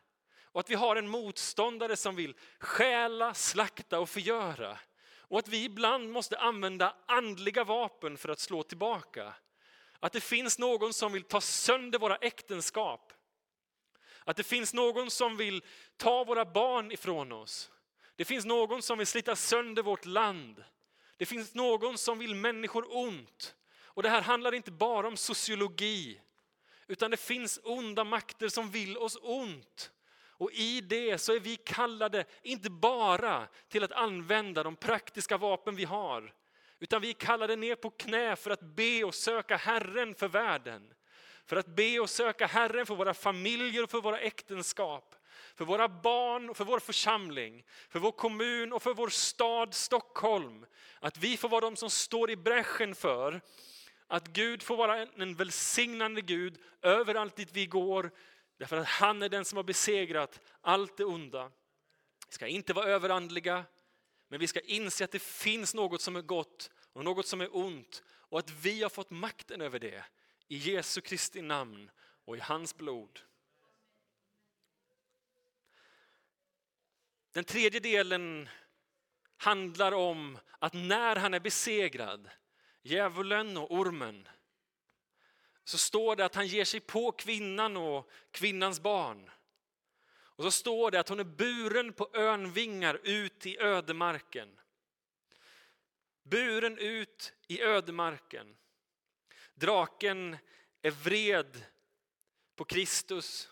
Och 0.43 0.59
att 0.59 0.69
vi 0.69 0.75
har 0.75 0.95
en 0.95 1.09
motståndare 1.09 1.95
som 1.95 2.15
vill 2.15 2.35
stjäla, 2.59 3.33
slakta 3.33 3.99
och 3.99 4.09
förgöra. 4.09 4.79
Och 5.19 5.39
att 5.39 5.47
vi 5.47 5.63
ibland 5.63 6.11
måste 6.11 6.37
använda 6.37 6.95
andliga 7.05 7.63
vapen 7.63 8.17
för 8.17 8.29
att 8.29 8.39
slå 8.39 8.63
tillbaka. 8.63 9.33
Att 9.99 10.13
det 10.13 10.21
finns 10.21 10.59
någon 10.59 10.93
som 10.93 11.13
vill 11.13 11.23
ta 11.23 11.41
sönder 11.41 11.99
våra 11.99 12.15
äktenskap. 12.15 13.13
Att 14.23 14.37
det 14.37 14.43
finns 14.43 14.73
någon 14.73 15.11
som 15.11 15.37
vill 15.37 15.63
ta 15.97 16.23
våra 16.23 16.45
barn 16.45 16.91
ifrån 16.91 17.31
oss. 17.31 17.71
Det 18.15 18.25
finns 18.25 18.45
någon 18.45 18.81
som 18.81 18.97
vill 18.97 19.07
slita 19.07 19.35
sönder 19.35 19.83
vårt 19.83 20.05
land. 20.05 20.63
Det 21.17 21.25
finns 21.25 21.53
någon 21.53 21.97
som 21.97 22.19
vill 22.19 22.35
människor 22.35 22.97
ont. 22.97 23.55
Och 23.83 24.03
det 24.03 24.09
här 24.09 24.21
handlar 24.21 24.53
inte 24.53 24.71
bara 24.71 25.07
om 25.07 25.17
sociologi, 25.17 26.21
utan 26.87 27.11
det 27.11 27.17
finns 27.17 27.59
onda 27.63 28.03
makter 28.03 28.49
som 28.49 28.69
vill 28.69 28.97
oss 28.97 29.17
ont. 29.21 29.91
Och 30.39 30.51
i 30.51 30.81
det 30.81 31.17
så 31.17 31.33
är 31.33 31.39
vi 31.39 31.55
kallade, 31.55 32.25
inte 32.41 32.69
bara 32.69 33.47
till 33.67 33.83
att 33.83 33.91
använda 33.91 34.63
de 34.63 34.75
praktiska 34.75 35.37
vapen 35.37 35.75
vi 35.75 35.83
har, 35.83 36.33
utan 36.79 37.01
vi 37.01 37.09
är 37.09 37.13
kallade 37.13 37.55
ner 37.55 37.75
på 37.75 37.89
knä 37.89 38.35
för 38.35 38.51
att 38.51 38.61
be 38.61 39.03
och 39.03 39.15
söka 39.15 39.57
Herren 39.57 40.15
för 40.15 40.27
världen. 40.27 40.93
För 41.45 41.55
att 41.55 41.67
be 41.67 41.99
och 41.99 42.09
söka 42.09 42.47
Herren 42.47 42.85
för 42.85 42.95
våra 42.95 43.13
familjer 43.13 43.83
och 43.83 43.91
för 43.91 44.01
våra 44.01 44.19
äktenskap 44.19 45.16
för 45.57 45.65
våra 45.65 45.87
barn 45.87 46.49
och 46.49 46.57
för 46.57 46.65
vår 46.65 46.79
församling, 46.79 47.63
för 47.89 47.99
vår 47.99 48.11
kommun 48.11 48.73
och 48.73 48.83
för 48.83 48.93
vår 48.93 49.09
stad 49.09 49.73
Stockholm. 49.73 50.65
Att 50.99 51.17
vi 51.17 51.37
får 51.37 51.49
vara 51.49 51.61
de 51.61 51.75
som 51.75 51.89
står 51.89 52.31
i 52.31 52.35
bräschen 52.35 52.95
för 52.95 53.41
att 54.07 54.27
Gud 54.27 54.63
får 54.63 54.77
vara 54.77 55.01
en 55.01 55.35
välsignande 55.35 56.21
Gud 56.21 56.57
överallt 56.81 57.35
dit 57.35 57.49
vi 57.51 57.65
går. 57.65 58.11
Därför 58.57 58.77
att 58.77 58.87
han 58.87 59.21
är 59.21 59.29
den 59.29 59.45
som 59.45 59.55
har 59.55 59.63
besegrat 59.63 60.41
allt 60.61 60.97
det 60.97 61.05
onda. 61.05 61.51
Vi 62.27 62.33
ska 62.33 62.47
inte 62.47 62.73
vara 62.73 62.85
överandliga, 62.85 63.65
men 64.27 64.39
vi 64.39 64.47
ska 64.47 64.59
inse 64.59 65.03
att 65.03 65.11
det 65.11 65.21
finns 65.21 65.73
något 65.73 66.01
som 66.01 66.15
är 66.15 66.21
gott 66.21 66.71
och 66.93 67.03
något 67.03 67.27
som 67.27 67.41
är 67.41 67.55
ont 67.55 68.03
och 68.07 68.39
att 68.39 68.49
vi 68.49 68.83
har 68.83 68.89
fått 68.89 69.09
makten 69.09 69.61
över 69.61 69.79
det 69.79 70.05
i 70.47 70.57
Jesu 70.57 71.01
Kristi 71.01 71.41
namn 71.41 71.89
och 72.25 72.37
i 72.37 72.39
hans 72.39 72.77
blod. 72.77 73.19
Den 77.37 77.45
tredje 77.45 77.79
delen 77.79 78.49
handlar 79.37 79.91
om 79.91 80.39
att 80.59 80.73
när 80.73 81.15
han 81.15 81.33
är 81.33 81.39
besegrad, 81.39 82.29
djävulen 82.81 83.57
och 83.57 83.71
ormen, 83.71 84.27
så 85.63 85.77
står 85.77 86.15
det 86.15 86.25
att 86.25 86.35
han 86.35 86.47
ger 86.47 86.65
sig 86.65 86.79
på 86.79 87.11
kvinnan 87.11 87.77
och 87.77 88.09
kvinnans 88.31 88.79
barn. 88.79 89.29
Och 90.09 90.43
så 90.43 90.51
står 90.51 90.91
det 90.91 90.99
att 90.99 91.09
hon 91.09 91.19
är 91.19 91.23
buren 91.23 91.93
på 91.93 92.09
örnvingar 92.13 92.99
ut 93.03 93.45
i 93.45 93.59
ödemarken. 93.59 94.59
Buren 96.23 96.77
ut 96.77 97.33
i 97.47 97.61
ödemarken. 97.61 98.57
Draken 99.53 100.37
är 100.81 100.91
vred 100.91 101.65
på 102.55 102.65
Kristus 102.65 103.49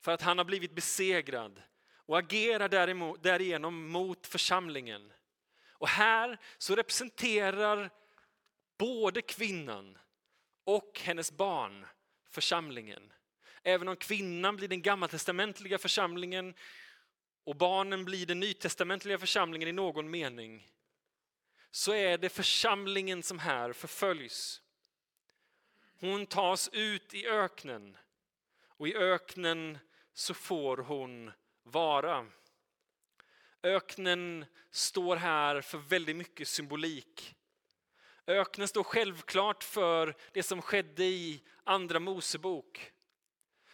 för 0.00 0.12
att 0.12 0.22
han 0.22 0.38
har 0.38 0.44
blivit 0.44 0.74
besegrad 0.74 1.62
och 2.06 2.18
agerar 2.18 2.68
därigenom 3.18 3.88
mot 3.88 4.26
församlingen. 4.26 5.12
Och 5.70 5.88
här 5.88 6.38
så 6.58 6.76
representerar 6.76 7.90
både 8.78 9.22
kvinnan 9.22 9.98
och 10.64 11.00
hennes 11.04 11.32
barn 11.32 11.86
församlingen. 12.30 13.12
Även 13.62 13.88
om 13.88 13.96
kvinnan 13.96 14.56
blir 14.56 14.68
den 14.68 14.82
gammaltestamentliga 14.82 15.78
församlingen 15.78 16.54
och 17.44 17.56
barnen 17.56 18.04
blir 18.04 18.26
den 18.26 18.40
nytestamentliga 18.40 19.18
församlingen 19.18 19.68
i 19.68 19.72
någon 19.72 20.10
mening 20.10 20.70
så 21.70 21.92
är 21.92 22.18
det 22.18 22.28
församlingen 22.28 23.22
som 23.22 23.38
här 23.38 23.72
förföljs. 23.72 24.62
Hon 26.00 26.26
tas 26.26 26.68
ut 26.72 27.14
i 27.14 27.26
öknen 27.26 27.96
och 28.66 28.88
i 28.88 28.96
öknen 28.96 29.78
så 30.14 30.34
får 30.34 30.76
hon 30.76 31.32
vara. 31.66 32.26
Öknen 33.62 34.44
står 34.70 35.16
här 35.16 35.60
för 35.60 35.78
väldigt 35.78 36.16
mycket 36.16 36.48
symbolik. 36.48 37.34
Öknen 38.26 38.68
står 38.68 38.82
självklart 38.82 39.64
för 39.64 40.14
det 40.32 40.42
som 40.42 40.62
skedde 40.62 41.04
i 41.04 41.42
Andra 41.64 42.00
Mosebok. 42.00 42.92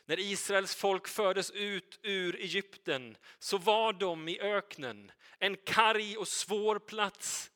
När 0.05 0.19
Israels 0.19 0.75
folk 0.75 1.09
fördes 1.09 1.51
ut 1.51 2.01
ur 2.03 2.37
Egypten 2.37 3.17
så 3.39 3.59
var 3.59 3.93
de 3.93 4.29
i 4.29 4.41
öknen, 4.41 5.13
en 5.39 5.57
karg 5.57 6.17
och 6.17 6.29
svår 6.29 6.79
plats. 6.79 7.51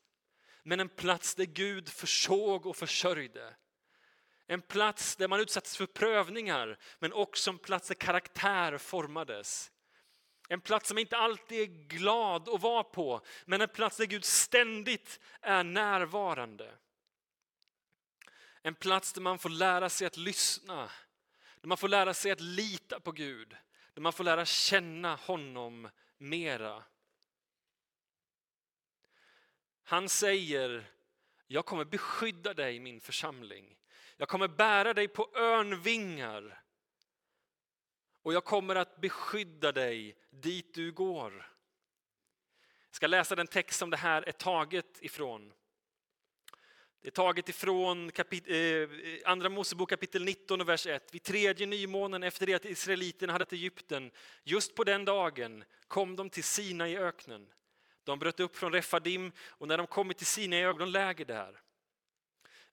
Men 0.63 0.79
en 0.79 0.89
plats 0.89 1.35
där 1.35 1.45
Gud 1.45 1.89
försåg 1.89 2.65
och 2.65 2.75
försörjde. 2.75 3.55
En 4.47 4.61
plats 4.61 5.15
där 5.15 5.27
man 5.27 5.39
utsattes 5.39 5.77
för 5.77 5.85
prövningar, 5.85 6.77
men 6.99 7.13
också 7.13 7.49
en 7.49 7.57
plats 7.57 7.87
där 7.87 7.95
karaktär 7.95 8.77
formades. 8.77 9.71
En 10.47 10.61
plats 10.61 10.87
som 10.87 10.97
inte 10.97 11.17
alltid 11.17 11.59
är 11.61 11.87
glad 11.87 12.49
att 12.49 12.61
vara 12.61 12.83
på, 12.83 13.21
men 13.45 13.61
en 13.61 13.69
plats 13.69 13.97
där 13.97 14.05
Gud 14.05 14.25
ständigt 14.25 15.19
är 15.41 15.63
närvarande. 15.63 16.73
En 18.61 18.75
plats 18.75 19.13
där 19.13 19.21
man 19.21 19.39
får 19.39 19.49
lära 19.49 19.89
sig 19.89 20.07
att 20.07 20.17
lyssna, 20.17 20.91
där 21.61 21.67
man 21.67 21.77
får 21.77 21.87
lära 21.87 22.13
sig 22.13 22.31
att 22.31 22.41
lita 22.41 22.99
på 22.99 23.11
Gud, 23.11 23.55
där 23.93 24.01
man 24.01 24.13
får 24.13 24.23
lära 24.23 24.45
känna 24.45 25.15
honom 25.15 25.89
mera. 26.17 26.83
Han 29.83 30.09
säger, 30.09 30.91
jag 31.47 31.65
kommer 31.65 31.85
beskydda 31.85 32.53
dig 32.53 32.79
min 32.79 33.01
församling. 33.01 33.77
Jag 34.17 34.27
kommer 34.29 34.47
bära 34.47 34.93
dig 34.93 35.07
på 35.07 35.29
örnvingar 35.35 36.61
och 38.27 38.33
jag 38.33 38.45
kommer 38.45 38.75
att 38.75 39.01
beskydda 39.01 39.71
dig 39.71 40.15
dit 40.29 40.73
du 40.73 40.91
går. 40.91 41.33
Jag 42.89 42.95
ska 42.95 43.07
läsa 43.07 43.35
den 43.35 43.47
text 43.47 43.79
som 43.79 43.89
det 43.89 43.97
här 43.97 44.21
är 44.21 44.31
taget 44.31 44.97
ifrån. 45.01 45.53
Det 47.01 47.07
är 47.07 47.11
taget 47.11 47.49
ifrån 47.49 48.11
kapit 48.11 48.47
eh, 48.47 49.31
Andra 49.31 49.49
Mosebok 49.49 49.89
kapitel 49.89 50.23
19 50.23 50.61
och 50.61 50.69
vers 50.69 50.87
1. 50.87 51.13
Vid 51.13 51.23
tredje 51.23 51.67
nymånen 51.67 52.23
efter 52.23 52.45
det 52.45 52.53
att 52.53 52.65
israeliterna 52.65 53.33
hade 53.33 53.45
Egypten, 53.51 54.11
just 54.43 54.75
på 54.75 54.83
den 54.83 55.05
dagen 55.05 55.63
kom 55.87 56.15
de 56.15 56.29
till 56.29 56.43
Sina 56.43 56.89
i 56.89 56.97
öknen. 56.97 57.47
De 58.03 58.19
bröt 58.19 58.39
upp 58.39 58.55
från 58.55 58.73
Refadim 58.73 59.31
och 59.39 59.67
när 59.67 59.77
de 59.77 59.87
kommit 59.87 60.17
till 60.17 60.27
Sina 60.27 60.57
i 60.57 60.65
öknen 60.65 60.91
läger 60.91 61.25
där. 61.25 61.61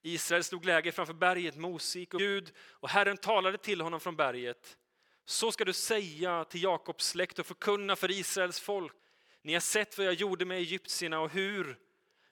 Israel 0.01 0.43
slog 0.43 0.65
läger 0.65 0.91
framför 0.91 1.13
berget, 1.13 1.55
Mosik 1.55 2.13
och 2.13 2.19
Gud 2.19 2.51
och 2.57 2.89
Herren 2.89 3.17
talade 3.17 3.57
till 3.57 3.81
honom 3.81 3.99
från 3.99 4.15
berget. 4.15 4.77
Så 5.25 5.51
ska 5.51 5.65
du 5.65 5.73
säga 5.73 6.45
till 6.45 6.63
Jakobs 6.63 7.07
släkt 7.07 7.39
och 7.39 7.45
förkunna 7.45 7.95
för 7.95 8.11
Israels 8.11 8.59
folk. 8.59 8.93
Ni 9.41 9.53
har 9.53 9.59
sett 9.59 9.97
vad 9.97 10.07
jag 10.07 10.13
gjorde 10.13 10.45
med 10.45 10.57
egyptierna 10.57 11.19
och 11.19 11.29
hur 11.29 11.77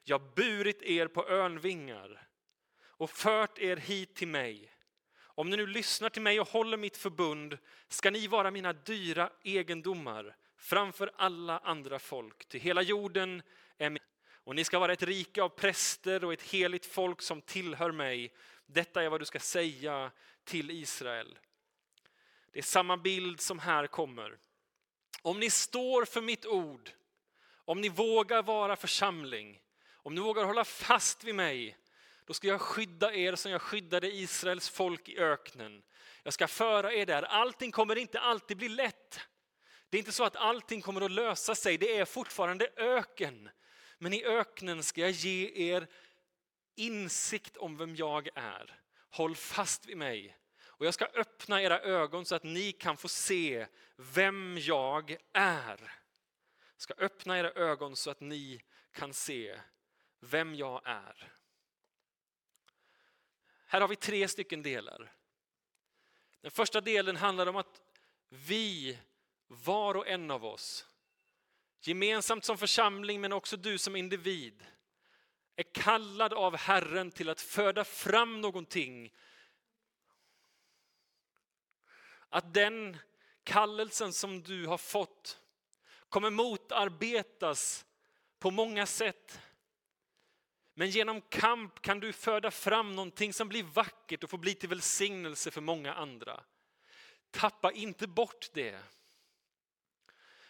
jag 0.04 0.34
burit 0.36 0.82
er 0.82 1.08
på 1.08 1.30
örnvingar 1.30 2.28
och 2.86 3.10
fört 3.10 3.60
er 3.60 3.78
hit 3.78 4.16
till 4.16 4.28
mig. 4.28 4.72
Om 5.36 5.50
ni 5.50 5.58
nu 5.58 5.68
lyssnar 5.68 6.10
till 6.10 6.22
mig 6.22 6.40
och 6.40 6.48
håller 6.48 6.78
mitt 6.78 6.98
förbund 6.98 7.58
ska 7.88 8.12
ni 8.12 8.28
vara 8.28 8.52
mina 8.52 8.74
dyra 8.74 9.30
egendomar 9.44 10.36
framför 10.58 11.12
alla 11.16 11.58
andra 11.58 12.00
folk. 12.00 12.46
Till 12.46 12.62
hela 12.62 12.82
jorden 12.82 13.42
är 13.78 13.90
min. 13.90 14.00
Och 14.46 14.56
ni 14.56 14.64
ska 14.64 14.80
vara 14.80 14.94
ett 14.94 15.04
rike 15.04 15.44
av 15.44 15.50
präster 15.50 16.26
och 16.26 16.34
ett 16.34 16.42
heligt 16.42 16.86
folk 16.86 17.22
som 17.22 17.42
tillhör 17.42 17.92
mig. 17.92 18.34
Detta 18.66 19.04
är 19.04 19.10
vad 19.10 19.22
du 19.22 19.26
ska 19.26 19.40
säga 19.40 20.12
till 20.44 20.72
Israel. 20.72 21.38
Det 22.54 22.60
är 22.60 22.64
samma 22.64 22.98
bild 22.98 23.42
som 23.42 23.60
här 23.60 23.88
kommer. 23.88 24.38
Om 25.22 25.40
ni 25.40 25.50
står 25.50 26.06
för 26.06 26.22
mitt 26.22 26.46
ord, 26.46 26.90
om 27.66 27.82
ni 27.82 27.90
vågar 27.90 28.44
vara 28.44 28.76
församling, 28.76 29.60
om 29.94 30.16
ni 30.16 30.22
vågar 30.22 30.44
hålla 30.44 30.66
fast 30.66 31.24
vid 31.24 31.36
mig, 31.36 31.78
då 32.26 32.34
ska 32.34 32.48
jag 32.48 32.62
skydda 32.62 33.14
er 33.14 33.36
som 33.36 33.52
jag 33.52 33.62
skyddade 33.62 34.16
Israels 34.16 34.70
folk 34.70 35.10
i 35.10 35.18
öknen. 35.18 35.84
Jag 36.24 36.34
ska 36.34 36.48
föra 36.48 36.94
er 36.94 37.06
där. 37.06 37.24
Allting 37.24 37.72
kommer 37.72 37.96
inte 37.96 38.20
alltid 38.20 38.58
bli 38.58 38.70
lätt. 38.70 39.20
Det 39.90 39.98
är 39.98 40.00
inte 40.00 40.12
så 40.12 40.24
att 40.24 40.36
allting 40.36 40.82
kommer 40.82 41.02
att 41.02 41.12
lösa 41.12 41.56
sig, 41.56 41.78
det 41.78 41.98
är 41.98 42.06
fortfarande 42.06 42.70
öken. 42.76 43.50
Men 43.98 44.14
i 44.14 44.26
öknen 44.26 44.84
ska 44.84 45.02
jag 45.02 45.12
ge 45.12 45.52
er 45.72 45.88
insikt 46.76 47.58
om 47.58 47.78
vem 47.78 47.96
jag 47.96 48.30
är. 48.36 48.80
Håll 49.10 49.36
fast 49.36 49.86
vid 49.86 49.98
mig. 49.98 50.38
Och 50.84 50.88
jag 50.88 50.94
ska 50.94 51.06
öppna 51.06 51.62
era 51.62 51.80
ögon 51.80 52.26
så 52.26 52.36
att 52.36 52.44
ni 52.44 52.72
kan 52.72 52.98
få 52.98 53.08
se 53.08 53.68
vem 53.96 54.58
jag 54.58 55.18
är. 55.34 55.78
Jag 56.74 56.82
ska 56.82 56.94
öppna 56.94 57.40
era 57.40 57.52
ögon 57.52 57.96
så 57.96 58.12
att 58.12 58.20
ni 58.20 58.62
kan 58.92 59.14
se 59.14 59.60
vem 60.20 60.56
jag 60.56 60.82
är. 60.86 61.32
Här 63.66 63.82
har 63.82 63.88
vi 63.88 63.96
tre 63.96 64.28
stycken 64.28 64.64
delar. 64.64 65.12
Den 66.42 66.52
första 66.52 66.82
delen 66.82 67.16
handlar 67.16 67.48
om 67.48 67.56
att 67.56 67.82
vi, 68.30 69.00
var 69.48 69.96
och 69.96 70.08
en 70.08 70.32
av 70.32 70.46
oss, 70.46 70.88
gemensamt 71.82 72.46
som 72.46 72.58
församling 72.58 73.22
men 73.22 73.34
också 73.34 73.58
du 73.58 73.78
som 73.78 73.96
individ, 73.96 74.66
är 75.56 75.74
kallad 75.74 76.34
av 76.34 76.58
Herren 76.58 77.12
till 77.12 77.30
att 77.30 77.42
föda 77.42 77.84
fram 77.84 78.42
någonting. 78.42 79.14
Att 82.34 82.54
den 82.54 82.98
kallelsen 83.44 84.14
som 84.14 84.44
du 84.44 84.68
har 84.68 84.78
fått 84.78 85.40
kommer 86.10 86.30
motarbetas 86.30 87.86
på 88.40 88.52
många 88.52 88.86
sätt. 88.86 89.42
Men 90.74 90.90
genom 90.90 91.22
kamp 91.22 91.82
kan 91.82 92.00
du 92.00 92.14
föda 92.14 92.52
fram 92.52 92.96
någonting 92.96 93.34
som 93.34 93.50
blir 93.50 93.64
vackert 93.64 94.24
och 94.24 94.30
får 94.30 94.38
bli 94.38 94.56
till 94.56 94.70
välsignelse 94.70 95.52
för 95.52 95.62
många 95.62 95.94
andra. 95.94 96.44
Tappa 97.32 97.72
inte 97.72 98.08
bort 98.08 98.50
det. 98.54 98.80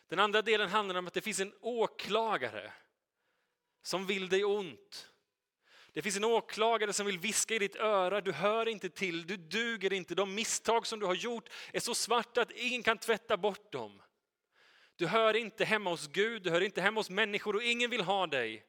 Den 0.07 0.19
andra 0.19 0.41
delen 0.41 0.69
handlar 0.69 0.95
om 0.95 1.07
att 1.07 1.13
det 1.13 1.21
finns 1.21 1.39
en 1.39 1.53
åklagare 1.61 2.73
som 3.81 4.05
vill 4.05 4.29
dig 4.29 4.45
ont. 4.45 5.09
Det 5.93 6.01
finns 6.01 6.17
en 6.17 6.23
åklagare 6.23 6.93
som 6.93 7.05
vill 7.05 7.19
viska 7.19 7.55
i 7.55 7.59
ditt 7.59 7.75
öra, 7.75 8.21
du 8.21 8.31
hör 8.31 8.67
inte 8.67 8.89
till, 8.89 9.27
du 9.27 9.37
duger 9.37 9.93
inte, 9.93 10.15
de 10.15 10.35
misstag 10.35 10.87
som 10.87 10.99
du 10.99 11.05
har 11.05 11.13
gjort 11.13 11.49
är 11.73 11.79
så 11.79 11.95
svarta 11.95 12.41
att 12.41 12.51
ingen 12.51 12.83
kan 12.83 12.97
tvätta 12.97 13.37
bort 13.37 13.71
dem. 13.71 14.01
Du 14.95 15.07
hör 15.07 15.33
inte 15.33 15.65
hemma 15.65 15.89
hos 15.89 16.07
Gud, 16.07 16.43
du 16.43 16.49
hör 16.49 16.61
inte 16.61 16.81
hemma 16.81 16.99
hos 16.99 17.09
människor 17.09 17.55
och 17.55 17.63
ingen 17.63 17.89
vill 17.89 18.01
ha 18.01 18.27
dig. 18.27 18.65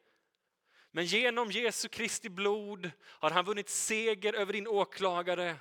Men 0.90 1.04
genom 1.04 1.50
Jesu 1.50 1.88
Kristi 1.88 2.28
blod 2.28 2.90
har 3.04 3.30
han 3.30 3.44
vunnit 3.44 3.68
seger 3.68 4.32
över 4.32 4.52
din 4.52 4.66
åklagare. 4.66 5.56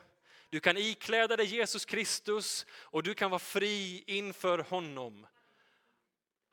Du 0.49 0.59
kan 0.59 0.77
ikläda 0.77 1.37
dig 1.37 1.45
Jesus 1.45 1.85
Kristus 1.85 2.65
och 2.71 3.03
du 3.03 3.13
kan 3.13 3.31
vara 3.31 3.39
fri 3.39 4.03
inför 4.07 4.59
honom. 4.59 5.27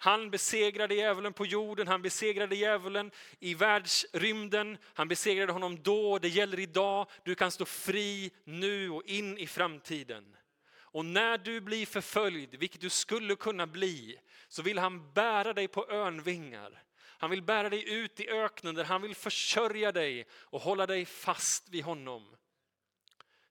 Han 0.03 0.31
besegrade 0.31 0.95
djävulen 0.95 1.33
på 1.33 1.47
jorden, 1.47 1.89
han 1.89 2.03
besegrade 2.03 2.57
djävulen 2.57 3.11
i 3.39 3.55
världsrymden. 3.55 4.79
Han 4.95 5.09
besegrade 5.09 5.53
honom 5.53 5.83
då, 5.83 6.19
det 6.19 6.29
gäller 6.29 6.59
idag. 6.59 7.07
Du 7.25 7.35
kan 7.35 7.51
stå 7.51 7.65
fri 7.65 8.31
nu 8.45 8.91
och 8.91 9.03
in 9.07 9.39
i 9.39 9.47
framtiden. 9.47 10.37
Och 10.73 11.05
när 11.05 11.39
du 11.39 11.61
blir 11.61 11.87
förföljd, 11.87 12.55
vilket 12.55 12.81
du 12.81 12.91
skulle 12.91 13.37
kunna 13.37 13.67
bli, 13.67 14.19
så 14.49 14.63
vill 14.63 14.79
han 14.79 15.13
bära 15.13 15.53
dig 15.53 15.69
på 15.69 15.91
örnvingar. 15.91 16.83
Han 16.97 17.31
vill 17.31 17.43
bära 17.43 17.69
dig 17.69 17.93
ut 17.93 18.21
i 18.21 18.29
öknen 18.29 18.75
där 18.75 18.85
han 18.85 19.03
vill 19.03 19.15
försörja 19.15 19.93
dig 19.93 20.27
och 20.33 20.61
hålla 20.61 20.87
dig 20.87 21.05
fast 21.05 21.69
vid 21.69 21.85
honom. 21.85 22.37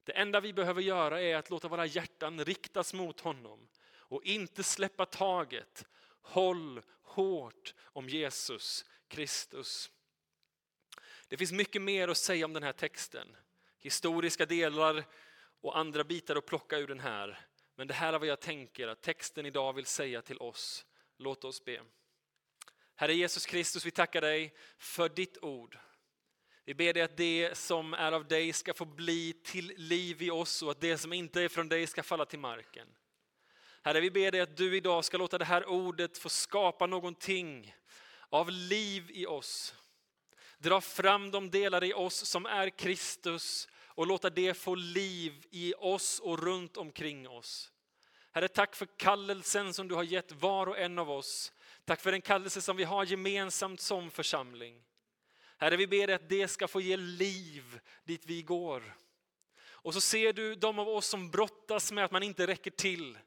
Det 0.03 0.11
enda 0.17 0.39
vi 0.39 0.53
behöver 0.53 0.81
göra 0.81 1.21
är 1.21 1.35
att 1.35 1.49
låta 1.49 1.67
våra 1.67 1.85
hjärtan 1.85 2.45
riktas 2.45 2.93
mot 2.93 3.19
honom 3.19 3.67
och 3.91 4.23
inte 4.23 4.63
släppa 4.63 5.05
taget. 5.05 5.85
Håll 6.21 6.81
hårt 7.01 7.73
om 7.83 8.09
Jesus 8.09 8.85
Kristus. 9.07 9.91
Det 11.27 11.37
finns 11.37 11.51
mycket 11.51 11.81
mer 11.81 12.07
att 12.07 12.17
säga 12.17 12.45
om 12.45 12.53
den 12.53 12.63
här 12.63 12.73
texten. 12.73 13.35
Historiska 13.79 14.45
delar 14.45 15.05
och 15.61 15.77
andra 15.77 16.03
bitar 16.03 16.35
att 16.35 16.45
plocka 16.45 16.77
ur 16.77 16.87
den 16.87 16.99
här. 16.99 17.39
Men 17.75 17.87
det 17.87 17.93
här 17.93 18.13
är 18.13 18.19
vad 18.19 18.27
jag 18.27 18.39
tänker 18.39 18.87
att 18.87 19.01
texten 19.01 19.45
idag 19.45 19.73
vill 19.73 19.85
säga 19.85 20.21
till 20.21 20.37
oss. 20.37 20.85
Låt 21.17 21.43
oss 21.43 21.65
be. 21.65 21.81
Herre 22.95 23.13
Jesus 23.13 23.45
Kristus, 23.45 23.85
vi 23.85 23.91
tackar 23.91 24.21
dig 24.21 24.53
för 24.77 25.09
ditt 25.09 25.37
ord. 25.43 25.77
Vi 26.65 26.73
ber 26.73 26.93
dig 26.93 27.03
att 27.03 27.17
det 27.17 27.57
som 27.57 27.93
är 27.93 28.11
av 28.11 28.27
dig 28.27 28.53
ska 28.53 28.73
få 28.73 28.85
bli 28.85 29.33
till 29.33 29.73
liv 29.77 30.21
i 30.21 30.29
oss 30.31 30.63
och 30.63 30.71
att 30.71 30.81
det 30.81 30.97
som 30.97 31.13
inte 31.13 31.41
är 31.41 31.49
från 31.49 31.69
dig 31.69 31.87
ska 31.87 32.03
falla 32.03 32.25
till 32.25 32.39
marken. 32.39 32.87
Herre, 33.81 33.99
vi 33.99 34.11
ber 34.11 34.31
dig 34.31 34.41
att 34.41 34.57
du 34.57 34.77
idag 34.77 35.05
ska 35.05 35.17
låta 35.17 35.37
det 35.37 35.45
här 35.45 35.65
ordet 35.65 36.17
få 36.17 36.29
skapa 36.29 36.85
någonting 36.85 37.75
av 38.29 38.51
liv 38.51 39.05
i 39.09 39.25
oss. 39.25 39.75
Dra 40.57 40.81
fram 40.81 41.31
de 41.31 41.49
delar 41.49 41.83
i 41.83 41.93
oss 41.93 42.25
som 42.25 42.45
är 42.45 42.69
Kristus 42.69 43.67
och 43.87 44.07
låta 44.07 44.29
det 44.29 44.53
få 44.53 44.75
liv 44.75 45.45
i 45.51 45.73
oss 45.77 46.19
och 46.19 46.43
runt 46.43 46.77
omkring 46.77 47.29
oss. 47.29 47.71
Herre, 48.31 48.47
tack 48.47 48.75
för 48.75 48.87
kallelsen 48.97 49.73
som 49.73 49.87
du 49.87 49.95
har 49.95 50.03
gett 50.03 50.31
var 50.31 50.67
och 50.67 50.79
en 50.79 50.99
av 50.99 51.11
oss. 51.11 51.53
Tack 51.85 52.01
för 52.01 52.11
den 52.11 52.21
kallelse 52.21 52.61
som 52.61 52.77
vi 52.77 52.83
har 52.83 53.05
gemensamt 53.05 53.81
som 53.81 54.11
församling. 54.11 54.81
Herre, 55.57 55.77
vi 55.77 55.87
ber 55.87 56.07
dig 56.07 56.15
att 56.15 56.29
det 56.29 56.47
ska 56.47 56.67
få 56.67 56.81
ge 56.81 56.97
liv 56.97 57.79
dit 58.03 58.25
vi 58.25 58.41
går. 58.41 58.95
Och 59.61 59.93
så 59.93 60.01
ser 60.01 60.33
du 60.33 60.55
de 60.55 60.79
av 60.79 60.89
oss 60.89 61.05
som 61.05 61.31
brottas 61.31 61.91
med 61.91 62.05
att 62.05 62.11
man 62.11 62.23
inte 62.23 62.47
räcker 62.47 62.71
till. 62.71 63.17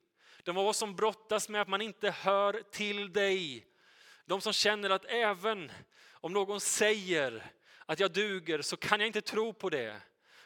De 0.45 0.57
av 0.57 0.67
oss 0.67 0.79
som 0.79 0.97
brottas 0.97 1.49
med 1.49 1.61
att 1.63 1.69
man 1.69 1.83
inte 1.83 2.11
hör 2.11 2.63
till 2.71 3.13
dig. 3.13 3.67
De 4.25 4.41
som 4.41 4.53
känner 4.53 4.91
att 4.91 5.05
även 5.05 5.73
om 6.13 6.33
någon 6.33 6.61
säger 6.61 7.53
att 7.87 8.01
jag 8.01 8.13
duger 8.13 8.63
så 8.63 8.77
kan 8.77 9.01
jag 9.01 9.07
inte 9.07 9.21
tro 9.21 9.53
på 9.53 9.71
det. 9.71 10.01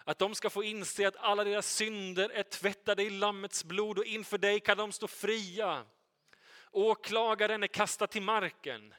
Att 0.05 0.18
de 0.18 0.34
ska 0.34 0.51
få 0.51 0.64
inse 0.64 1.09
att 1.09 1.16
alla 1.16 1.44
deras 1.44 1.74
synder 1.74 2.30
är 2.30 2.42
tvättade 2.42 3.03
i 3.03 3.11
Lammets 3.11 3.64
blod 3.64 3.99
och 3.99 4.05
inför 4.05 4.38
dig 4.38 4.61
kan 4.61 4.76
de 4.76 4.92
stå 4.92 5.09
fria. 5.09 5.84
Åklagaren 6.70 7.62
är 7.62 7.66
kastad 7.66 8.07
till 8.07 8.22
marken. 8.22 8.94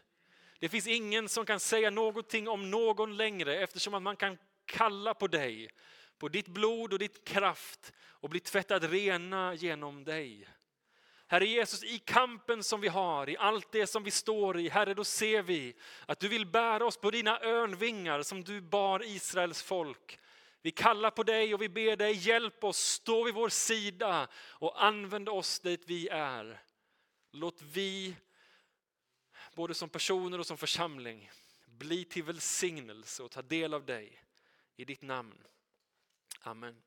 Det 0.60 0.70
finns 0.70 0.88
ingen 0.88 1.30
som 1.30 1.46
kan 1.46 1.60
säga 1.60 1.90
någonting 1.90 2.48
om 2.48 2.72
någon 2.72 3.18
längre 3.18 3.56
eftersom 3.56 3.94
att 3.94 4.04
man 4.04 4.16
kan 4.16 4.38
kalla 4.66 5.14
på 5.14 5.28
dig, 5.28 5.70
på 6.18 6.30
ditt 6.30 6.48
blod 6.48 6.94
och 6.94 7.00
ditt 7.00 7.28
kraft 7.28 7.94
och 8.00 8.30
bli 8.30 8.40
tvättad 8.40 8.84
rena 8.84 9.54
genom 9.54 10.04
dig. 10.04 10.48
Herre 11.30 11.46
Jesus, 11.46 11.84
i 11.84 12.00
kampen 12.00 12.64
som 12.64 12.82
vi 12.82 12.88
har, 12.88 13.30
i 13.30 13.38
allt 13.38 13.72
det 13.72 13.88
som 13.88 14.04
vi 14.04 14.12
står 14.12 14.60
i, 14.60 14.70
Herre, 14.70 14.94
då 14.94 15.04
ser 15.04 15.42
vi 15.42 15.76
att 16.06 16.20
du 16.20 16.28
vill 16.28 16.46
bära 16.46 16.86
oss 16.86 16.98
på 16.98 17.12
dina 17.12 17.40
örnvingar 17.40 18.22
som 18.24 18.44
du 18.44 18.62
bar 18.62 19.04
Israels 19.06 19.64
folk. 19.64 20.20
Vi 20.62 20.72
kallar 20.72 21.12
på 21.12 21.24
dig 21.24 21.54
och 21.54 21.62
vi 21.62 21.70
ber 21.70 21.96
dig, 21.96 22.14
hjälp 22.14 22.64
oss, 22.64 22.78
stå 22.78 23.24
vid 23.24 23.34
vår 23.34 23.50
sida 23.50 24.28
och 24.36 24.84
använd 24.84 25.30
oss 25.30 25.60
dit 25.60 25.84
vi 25.86 26.08
är. 26.08 26.62
Låt 27.32 27.62
vi, 27.62 28.16
både 29.56 29.74
som 29.74 29.90
personer 29.90 30.40
och 30.40 30.48
som 30.48 30.58
församling, 30.58 31.32
bli 31.66 32.06
till 32.06 32.24
välsignelse 32.24 33.24
och 33.24 33.32
ta 33.32 33.42
del 33.42 33.74
av 33.74 33.86
dig. 33.86 34.22
I 34.76 34.86
ditt 34.86 35.02
namn. 35.02 35.44
Amen. 36.42 36.87